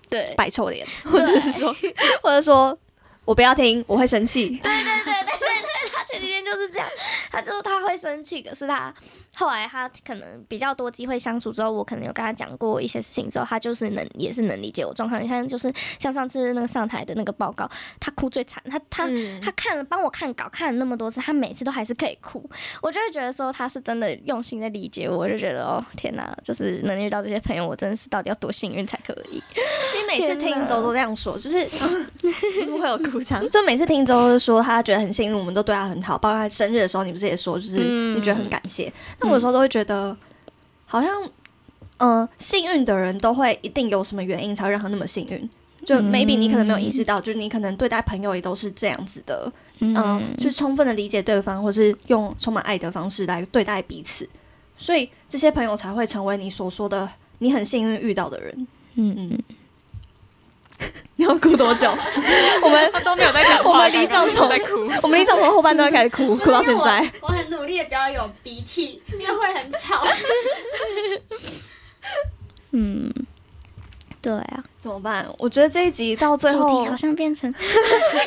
[0.08, 1.74] 对摆臭脸，或者是说
[2.22, 2.76] 或者说
[3.24, 4.48] 我不要听，我会生气。
[4.62, 6.88] 对对对对对对，他前几天就是这样，
[7.30, 8.92] 他就是他会生气，可是他
[9.36, 15.22] 后来他可能比较多机会相处之后，我可能有跟他讲过一些事情之后，他就是能也是能理解我状况。
[15.22, 19.06] 你看，就是像上次那个上台的那个报告，他哭最惨，他他。
[19.06, 22.48] 嗯他看了帮我看稿看了那么多次，他每次都还是可以哭，
[22.82, 29.42] 我就会觉得说他是真的用心在理解我，我就觉得哦天哪，就是能遇到这些朋友，我真的是到底要多幸运才可以。
[29.90, 33.48] 其实每次听周周这样说，就是为什么会有哭腔？
[33.48, 38.16] 就每次听周周说他觉得很幸运，我们都对他很好，包生日的时候，你不是也说，就是嗯。
[38.16, 38.92] 你觉得很感谢。
[39.20, 40.16] 那我有时候都会觉得，
[40.86, 41.22] 好像
[41.98, 45.48] 嗯、呃幸运的人都会一定有什么原因才会让他那么幸运。
[45.84, 46.10] 就嗯。
[46.10, 54.28] maybe 你可能没有意识到，就是你可能对待朋友也都是这样子的，嗯，去充分的理解对方，或是用充满爱的方式来对待彼此，
[54.76, 57.08] 所以这些朋友才会成为你所说的
[57.38, 58.66] 你很幸运遇到的人。
[58.96, 59.14] 嗯。
[59.16, 59.38] 嗯，
[61.16, 61.90] 你要哭多久？
[62.62, 64.88] 我们 都没有在讲我们离葬从在哭。
[65.02, 67.10] 我们离葬从后半段开始哭，哭到现在。
[67.20, 70.06] 我很努力的不要有鼻涕，因为会很吵。
[72.72, 73.12] 嗯，
[74.22, 75.26] 对啊，怎么办？
[75.40, 77.52] 我觉得这一集到最后好像变成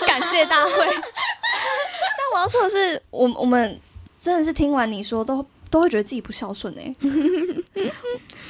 [0.06, 0.72] 感谢大会。
[0.76, 3.80] 但我要说的是，我我们
[4.20, 5.43] 真的是听完你说，都
[5.74, 6.95] 都会觉得自己不孝顺哎、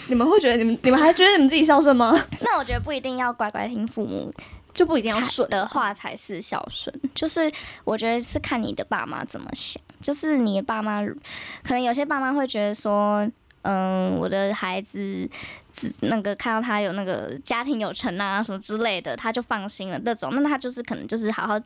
[0.10, 2.12] 你们会觉得你们你们还觉得你们自己孝顺吗？
[2.42, 4.30] 那我觉得不一定要乖乖听父母
[4.74, 7.50] 就不一定要顺的话才是孝顺，就是
[7.86, 9.82] 我觉得是看你的爸妈怎么想。
[10.02, 11.02] 就是你的爸妈，
[11.64, 13.26] 可能有些爸妈会觉得说，
[13.62, 15.26] 嗯，我的孩子
[15.72, 20.36] 只那个看到他有那个家庭有成啊什么之类的，他就放心了那种。
[20.36, 21.58] 那他就是可能就是好好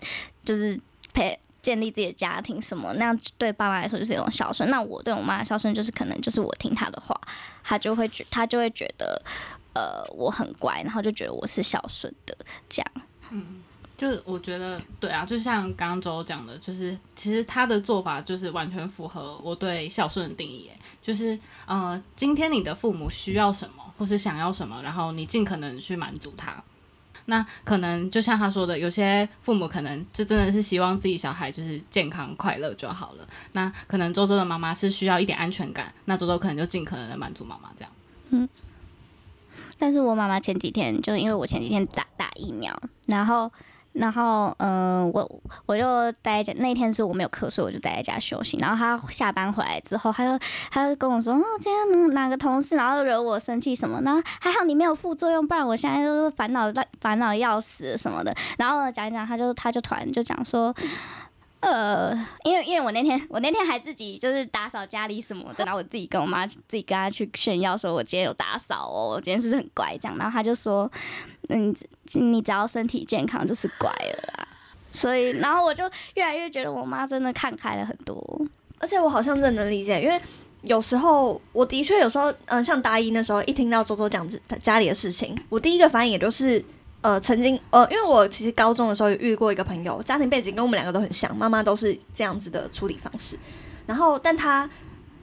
[0.46, 0.80] 就是
[1.16, 1.36] 陪。
[1.62, 4.70] 建立自己的家庭什么，那样对爸妈来说就是一种孝顺。
[4.70, 7.20] 那我对我妈的孝顺就是可能就是我听她的话，
[7.64, 9.22] 她就会觉她就会觉得，
[9.74, 12.38] 呃，我很乖，然后就觉得我是孝顺的
[12.70, 12.92] 这样。
[13.32, 13.64] 嗯
[13.98, 20.70] 就是我觉得对啊，就像刚刚周讲的，就是其实他的做法就是完全符合我对孝顺的定义，
[21.02, 26.64] 就是呃，今天你的父母需要什么，或是想要什么，然后你尽可能去满足他。
[27.30, 33.28] 那可能就像他说的，有些父母可能就真的是希望自己小孩就是健康快乐就好了。
[33.52, 37.92] 那可能周周的妈妈是需要一点安全感，那周周可能就尽可能的满足妈妈这样。
[38.32, 38.50] 嗯
[39.80, 43.52] 但是我妈妈前几天就因为我前几天打打疫苗，然后
[43.98, 48.58] 然后嗯、我我就待在家，那天是我没有课，所以我就待在家休息。
[48.58, 58.36] 然后他下班回来之后，他就他就跟我说，哦，今天哪个同事然后惹我生气什么，然后还好你没有副作用，不然我现在就是烦恼到烦恼要死什么的。
[58.58, 60.74] 然后讲一讲，他就他就突然就讲说。
[61.60, 70.90] 呃，因为因为我那天我那天还自己就是打扫家里什么的，然后我自己跟我妈自己跟她去炫耀说，我今天有打扫哦，我今天是不是很乖这样，然后她就说，
[71.48, 71.76] 那，你
[72.14, 74.48] 你只要身体健康就是乖了啦。
[74.92, 75.84] 所以，然后我就
[76.16, 78.42] 越来越觉得我妈真的看开了很多。
[78.80, 80.20] 而且我好像真的能理解，因为
[80.62, 86.64] 有时候我的确有时候，嗯、像大一那时候，一听到周周讲自他家里的事情，我第一个反应也就是，
[87.02, 93.38] 呃，曾经呃，因为我其实高中的时候有遇过一个朋友，家庭背景跟我们两个都很像，妈妈都是这样子的处理方式。
[93.86, 94.70] 然后，但他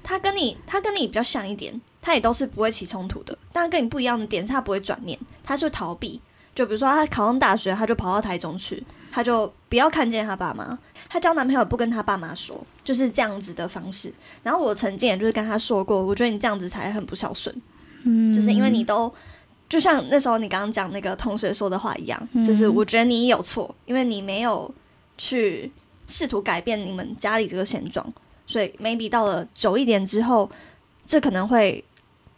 [0.03, 3.37] 他跟你他跟你比较像一点，他也都是不会起冲突的。
[3.51, 6.21] 但跟你不一样的点是，他不会转念，他是逃避。
[6.55, 10.79] 就比如说，他考上大学，他就跑到台中去，他就不要看见他爸妈。
[11.09, 14.13] 他交男朋友不跟他爸妈说，就是这样子的方式。
[14.43, 17.55] 然后我曾经也就是跟他说过，我觉得你这样子才很不孝顺。
[18.03, 19.11] 嗯，就是因为你都。
[19.67, 24.73] 就像那时候你刚刚讲那个同学说的话一样，就是我觉得你有错，因为你没有
[25.17, 25.73] 去
[26.07, 28.07] 试图改变你们家里这个现状，
[28.47, 30.49] 所以 maybe 到了久一点之后，
[31.07, 31.83] 这可能会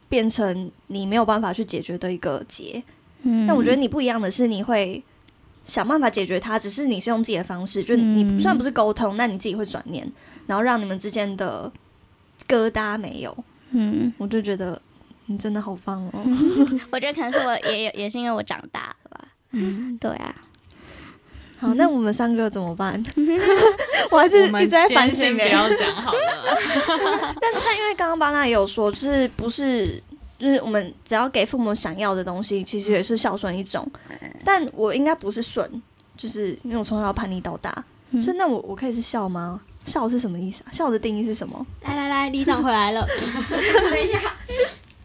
[0.09, 2.83] 变成你没有办法去解决的一个结。
[3.23, 5.03] 嗯，但我觉得你不一样的是，你会
[5.67, 10.11] 想办法解决它，只是你是用自己的方式，就你虽然不是沟通，那你自己会转念，
[10.47, 11.73] 然后让你们之间的
[12.49, 13.37] 疙瘩没有。
[13.71, 14.81] 嗯，我就觉得。
[15.29, 16.25] 你真的好棒哦！
[16.93, 19.25] 我觉得可能是我也有，也是因为我长大了吧。
[19.51, 20.33] 嗯，对啊。
[21.59, 23.03] 好，那我们三个怎么办？
[24.11, 25.35] 我还是一直在反省。
[25.37, 26.19] 不要讲好了。
[27.41, 30.03] 但但因为刚刚巴娜也有说，就是不是
[30.39, 33.91] 就是我们只要给父母想要的东西，其实也是孝顺一种。
[34.45, 35.69] 但我应该不是顺，
[36.17, 37.73] 就是因为我从小叛逆到大，
[38.23, 39.61] 所以那我我可以是孝吗？
[39.87, 40.69] 孝是什么意思啊？
[40.73, 41.67] 孝的定义是什么？
[41.83, 43.07] 来来来，李长回来了。
[43.91, 44.19] 等一下。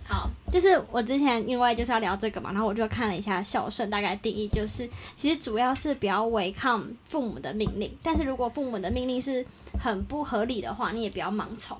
[0.08, 9.46] 好，就是我之前因为就是要聊这个嘛，然后我就看了一下孝顺大概定义，就是其实主要是不要违抗父母的命令，但是如果父母的命令是
[9.82, 11.78] 很不合理的话，你也不要盲从。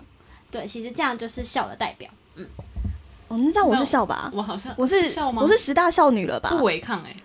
[0.50, 2.10] 对，其实这样就是孝的代表。
[2.36, 2.46] 嗯，
[3.28, 4.32] 哦，那这样我是孝吧？
[4.34, 5.42] 我好像我是孝吗？
[5.42, 6.50] 我是十大孝女了吧？
[6.50, 7.16] 不违抗哎，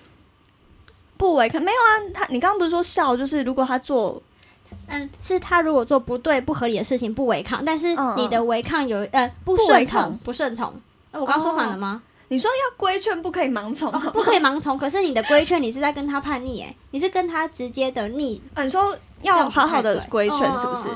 [1.16, 2.11] 不违抗没有啊？
[2.12, 4.20] 他你刚刚不是说孝就是如果他做，
[4.88, 10.72] 嗯，是他如果做不对不合理的事情不违抗，但是你的违抗有呃不顺从不顺从。
[11.19, 12.03] 我刚说反了吗？
[12.29, 14.77] 你说要规劝，不可以盲从，不可以盲从。
[14.77, 18.43] 可是你的规劝，你是在跟他叛逆，哎，你是跟他直接的逆。
[18.57, 20.89] 你说要好好的规劝，是不是？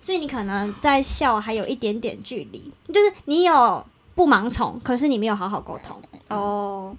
[0.00, 3.84] 所以你可能在笑还有一点点距离，就是你有
[4.14, 6.00] 不盲从，可是你没有好好沟通。
[6.28, 6.94] 哦，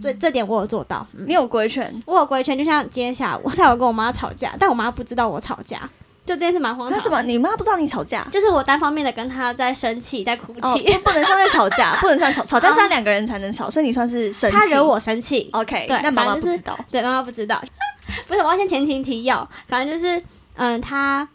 [0.00, 1.06] 所以，这点我有做到。
[1.12, 5.88] 你有规劝，我有规劝，就像今天下午，我下午跟我妈吵架，但我妈不知道我吵架。
[6.26, 7.00] 就这件事蛮荒唐。
[7.00, 7.22] 怎么？
[7.22, 8.26] 你妈不知道你吵架？
[8.32, 10.98] 就是我单方面的跟她在生气，在哭泣。
[10.98, 12.44] 不能算在吵架， 不能算吵。
[12.44, 14.56] 吵架是要两个人才能吵，所以你算是生气。
[14.56, 15.48] 他惹我生气。
[15.52, 16.78] OK，对，那妈妈不知道。
[16.90, 17.62] 对，妈妈不知道。
[18.26, 19.48] 不是，我要先前情提要。
[19.68, 20.22] 反正就是，
[20.56, 21.28] 嗯，他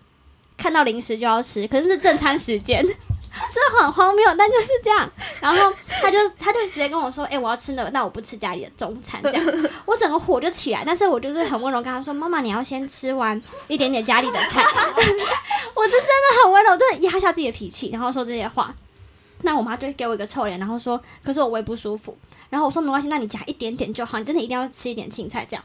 [0.57, 2.85] 看到零食就要吃，可是是正餐时间。
[3.53, 5.09] 这很荒谬，但就是这样。
[5.39, 9.45] 然后他就他就直接跟我说：“哎，我要吃那个，但我不吃家里的中餐。”这样，
[9.85, 10.83] 我整个火就起来。
[10.85, 14.63] 但是我就是很温柔跟他说：“妈妈，你要先吃完一点点家里的菜。
[15.75, 18.73] ”我这真的很温柔，真的压下自己的脾气，然后说这些话。
[19.41, 22.17] 那我妈就给我一个臭脸，然后说：“可是我胃不舒服。”
[22.49, 25.63] 然后我说：“没关系，那你夹一点点就好，你真的一定要吃一点青菜。”这样，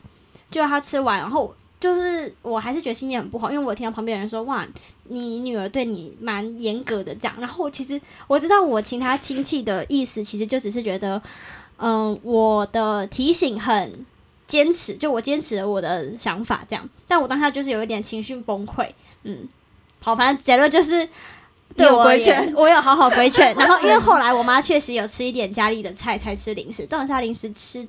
[0.50, 1.54] 就他吃完，然后。
[1.84, 4.66] 就是我还是觉得心情很不好，因为我听到旁边人说哇，
[5.08, 7.36] 你女儿对你蛮严格的这样。
[7.38, 11.20] 然后其实我知道我其他亲戚的意思，其实就只是觉得，
[11.76, 14.06] 嗯，我的提醒很
[14.46, 16.88] 坚持，就我坚持了我的想法这样。
[17.06, 18.88] 但我当下就是有一点情绪崩溃，
[19.24, 19.46] 嗯，
[20.00, 21.06] 好，反正结论就是
[21.76, 23.54] 对我规劝，我有好好规劝。
[23.60, 27.86] 然后因为后来我妈确实有吃一点家里的菜才吃零食，这种下零食吃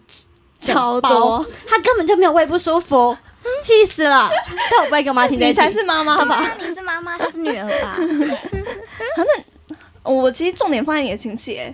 [0.74, 3.16] 超多，她根本就没有胃不舒服。
[3.62, 4.28] 气死了！
[4.72, 5.40] 但我不会跟我妈听。
[5.40, 6.58] 你才是妈妈吧？
[6.60, 7.94] 你是妈妈，她是女儿吧？
[9.16, 11.72] 反正我其实重点放在你的亲戚，哎，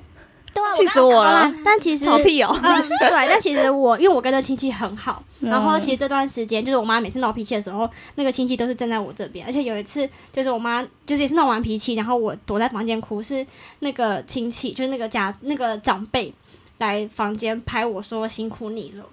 [0.76, 1.50] 气死我了！
[1.64, 13.48] 但其实 吵屁哦，对，但其实我因为我跟那亲戚很好，然后其实这段时间就是我妈每次闹脾气的时候，那个亲戚都是站在我这边，而且有一次就是我妈就是也是闹完脾气，然后我躲在房间哭，是
[13.80, 16.34] 那个亲戚就是那个家那个长辈
[16.82, 19.06] 来房间拍我说辛苦你了。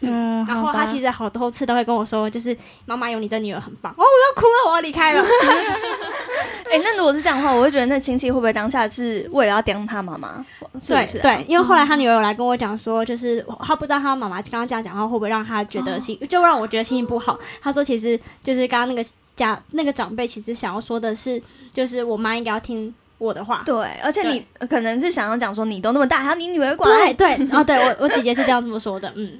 [0.00, 3.90] 嗯，然后他其实好多次都会跟我说，就是妈妈有你这女儿很棒。
[3.92, 5.22] 哦，我要哭了，我要离开了。
[6.70, 10.44] 哎，那如果是这样的话，我会觉得那亲戚会不会当下是为了要刁他妈妈？
[10.86, 17.38] 对对，因为后来他女儿有来跟我讲说，就是他不知道他妈妈刚刚这样讲话会不会让他觉得心，就让我觉得心情不好。
[17.62, 23.62] 他说其实就是刚刚那个家那个长辈其实想要说的是，就是我妈应该要听我的话。
[23.66, 26.90] 对，而且你可能是想要讲说你都那么大，还要你女儿管？
[26.90, 29.38] 对对， 哦，对我我姐姐是这样这么说的，嗯。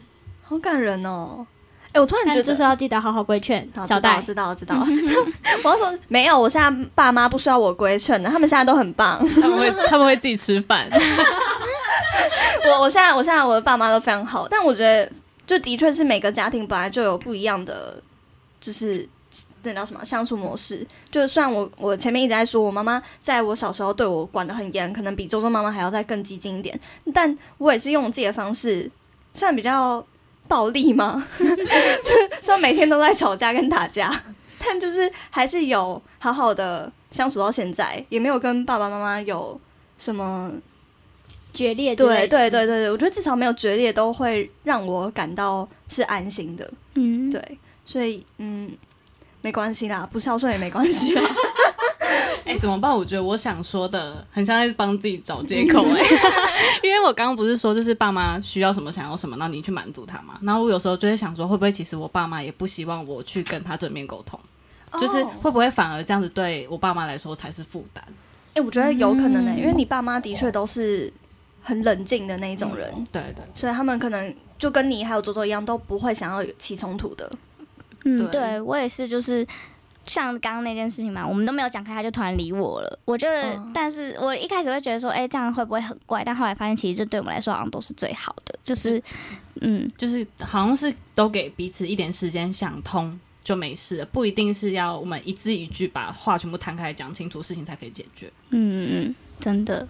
[0.48, 1.44] 好感人哦！
[1.90, 4.22] 哎，我突然觉得就是要记得好好规劝小戴。
[4.22, 4.76] 知道，知道，
[5.64, 10.88] 我要说没有，我现在爸妈不需要我规劝的，他们现在都很棒，他们会他们会自己吃饭。
[12.68, 15.10] 我我现在我现在我的爸妈都非常好，但我觉得
[15.46, 18.00] 就的确是每个家庭本来就有不一样的，
[18.60, 19.08] 就是
[19.72, 20.86] 那叫什么相处模式。
[21.10, 26.78] 就算我我前面一直在说我妈妈在我小时候对我管的很严，可能比周周妈妈还要再更激进一点，
[27.12, 28.90] 但我也是用自己的方式，
[29.34, 30.04] 虽然比较。
[30.48, 31.26] 暴力吗？
[31.36, 34.22] 就是说每天都在吵架跟打架，
[34.60, 39.60] 但就是还是有好好的相处到现在，也没有跟爸爸妈妈有
[39.98, 40.52] 什么
[41.52, 41.96] 决裂。
[41.96, 46.72] 对对对对对，我觉得至少没有决裂，都会让我感到是安心的。
[46.94, 48.70] 嗯，对，所以嗯，
[49.46, 51.22] 没关系啦，不孝顺也没关系啦。
[52.44, 52.92] 哎、怎么办？
[52.92, 56.02] 我觉得我想说的很像在帮自己找借口 哎、
[56.82, 60.36] 因为我刚刚不是说就是爸妈需要什么想要什么，那你去满足他嘛。
[60.42, 64.36] 然后我有时候就会想说，会不会其实我爸妈也不希望我去跟他正面沟通，
[65.00, 68.04] 就是哦会不会反而这样子对我爸妈来说才是负担？
[68.54, 71.12] 哎、我觉得有可能呢、嗯因为你爸妈的确都是
[71.62, 77.30] 很冷静的那一种人，对对，所以他们可能就跟你还有周周一样，都不会想要起冲突的。
[78.06, 79.46] 嗯，对对我也是，就是
[80.06, 82.98] 像刚刚那件事情嘛，我们都没有讲开，他就突然理我了。
[83.04, 86.22] 我就，嗯但是我一开始会觉得说，哎、这样会不会很怪？
[86.24, 89.02] 但后来发现，其实这对我们来说好像都是最好的，就是，
[89.60, 98.30] 嗯，就是好像是都给彼此一点时间想通就没事了，不一定是要我们一字一句把话全部摊开讲清楚，事情才可以解决。
[98.50, 99.86] 嗯嗯嗯，真的，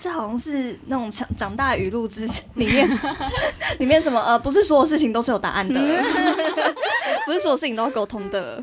[0.00, 2.88] 这好像是那种长长大语录之里面，
[3.78, 5.80] 里面什么呃，不是所有事情都是有答案的，
[7.26, 8.62] 不是所有事情都要沟通的。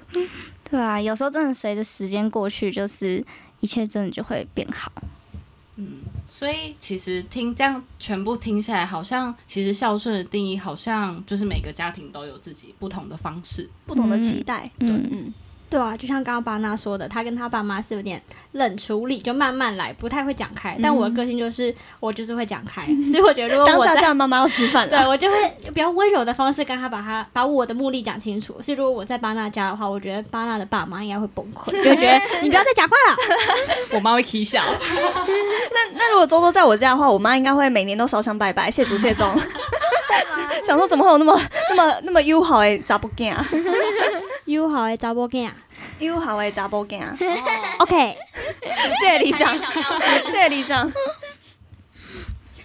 [0.70, 3.24] 对啊，有时候真的随着时间过去，就是
[3.60, 4.92] 一切真的就会变好。
[5.76, 13.70] 嗯所以其实听这样全部听下来，好像其实孝顺的定义好像就是每个家庭都有自己不同的方式。
[13.86, 15.34] 不同的期待，嗯嗯，
[15.74, 18.22] 对啊，就像刚刚巴娜说的，他跟他爸妈是有点
[18.52, 20.78] 冷处理，就慢慢来，不太会讲开。
[20.84, 25.36] 但我的个性就是，我就是会讲开，所以我觉得如果 当下我在叫妈妈要吃饭对了，我就会
[25.74, 28.62] 比较温柔的方式跟他把他把我的目的讲清楚。
[28.62, 33.18] 所以如果我在巴娜家的话，我觉得巴娜的爸妈应该会崩溃，就会觉得 你不要再讲话了。
[33.98, 39.28] 我妈会啼笑，那那如果周周在我家的话，我妈应该会每年都烧香拜拜，谢祖谢宗。
[40.64, 43.36] 想说怎么会有那么那么那么友好的查甫囝
[44.46, 45.50] ，You 好诶，查波囝
[46.00, 47.02] 友好的查甫囝，，
[47.80, 48.18] OK，
[49.00, 50.92] 谢谢里长，谢谢里长。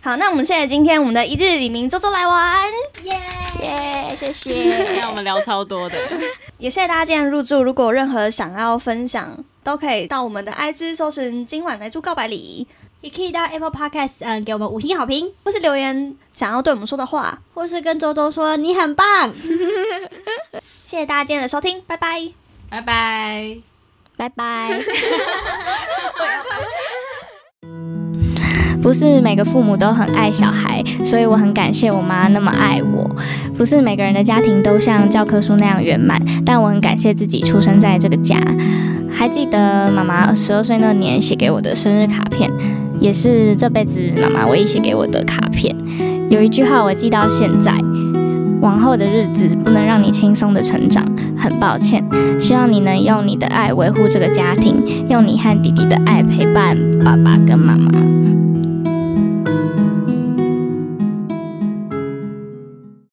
[0.01, 2.64] 好，那我们谢谢今天我们的一日李明周周来玩，
[3.05, 5.01] 耶、谢谢。
[5.01, 5.97] 那我们聊超多的。
[6.59, 7.62] 也谢谢大家今天入住。
[7.62, 12.66] 如果有任何想要分享，都可以到我们的 IG 搜寻今晚来住告白礼，
[13.01, 17.39] 也可以到 Apple Podcast 嗯给我们五星好评，或是留言想要对我们说的话。
[17.55, 19.35] 或是跟周周说你很棒。
[20.85, 22.33] 谢谢大家今天的收听，拜拜。
[22.71, 23.57] 拜拜。
[24.16, 24.81] 拜拜。
[28.81, 33.11] 不是每个父母都很爱小孩，所以我很感谢我妈那么爱我。
[33.57, 38.37] 不是每个人的家庭都像教科书那样圆满，但我很感谢自己出生在这个家。
[39.11, 42.49] 还记得妈妈十二岁那年写给我的生日卡片，
[43.01, 45.75] 也是这辈子妈妈唯一写给我的卡片。
[46.31, 47.73] 有一句话我记到现在：
[48.61, 51.05] 往后的日子不能让你轻松的成长，
[51.37, 52.05] 很抱歉。
[52.41, 57.91] 希望你能用你的爱维护这个家庭，用你和弟弟的爱陪伴爸爸跟妈妈。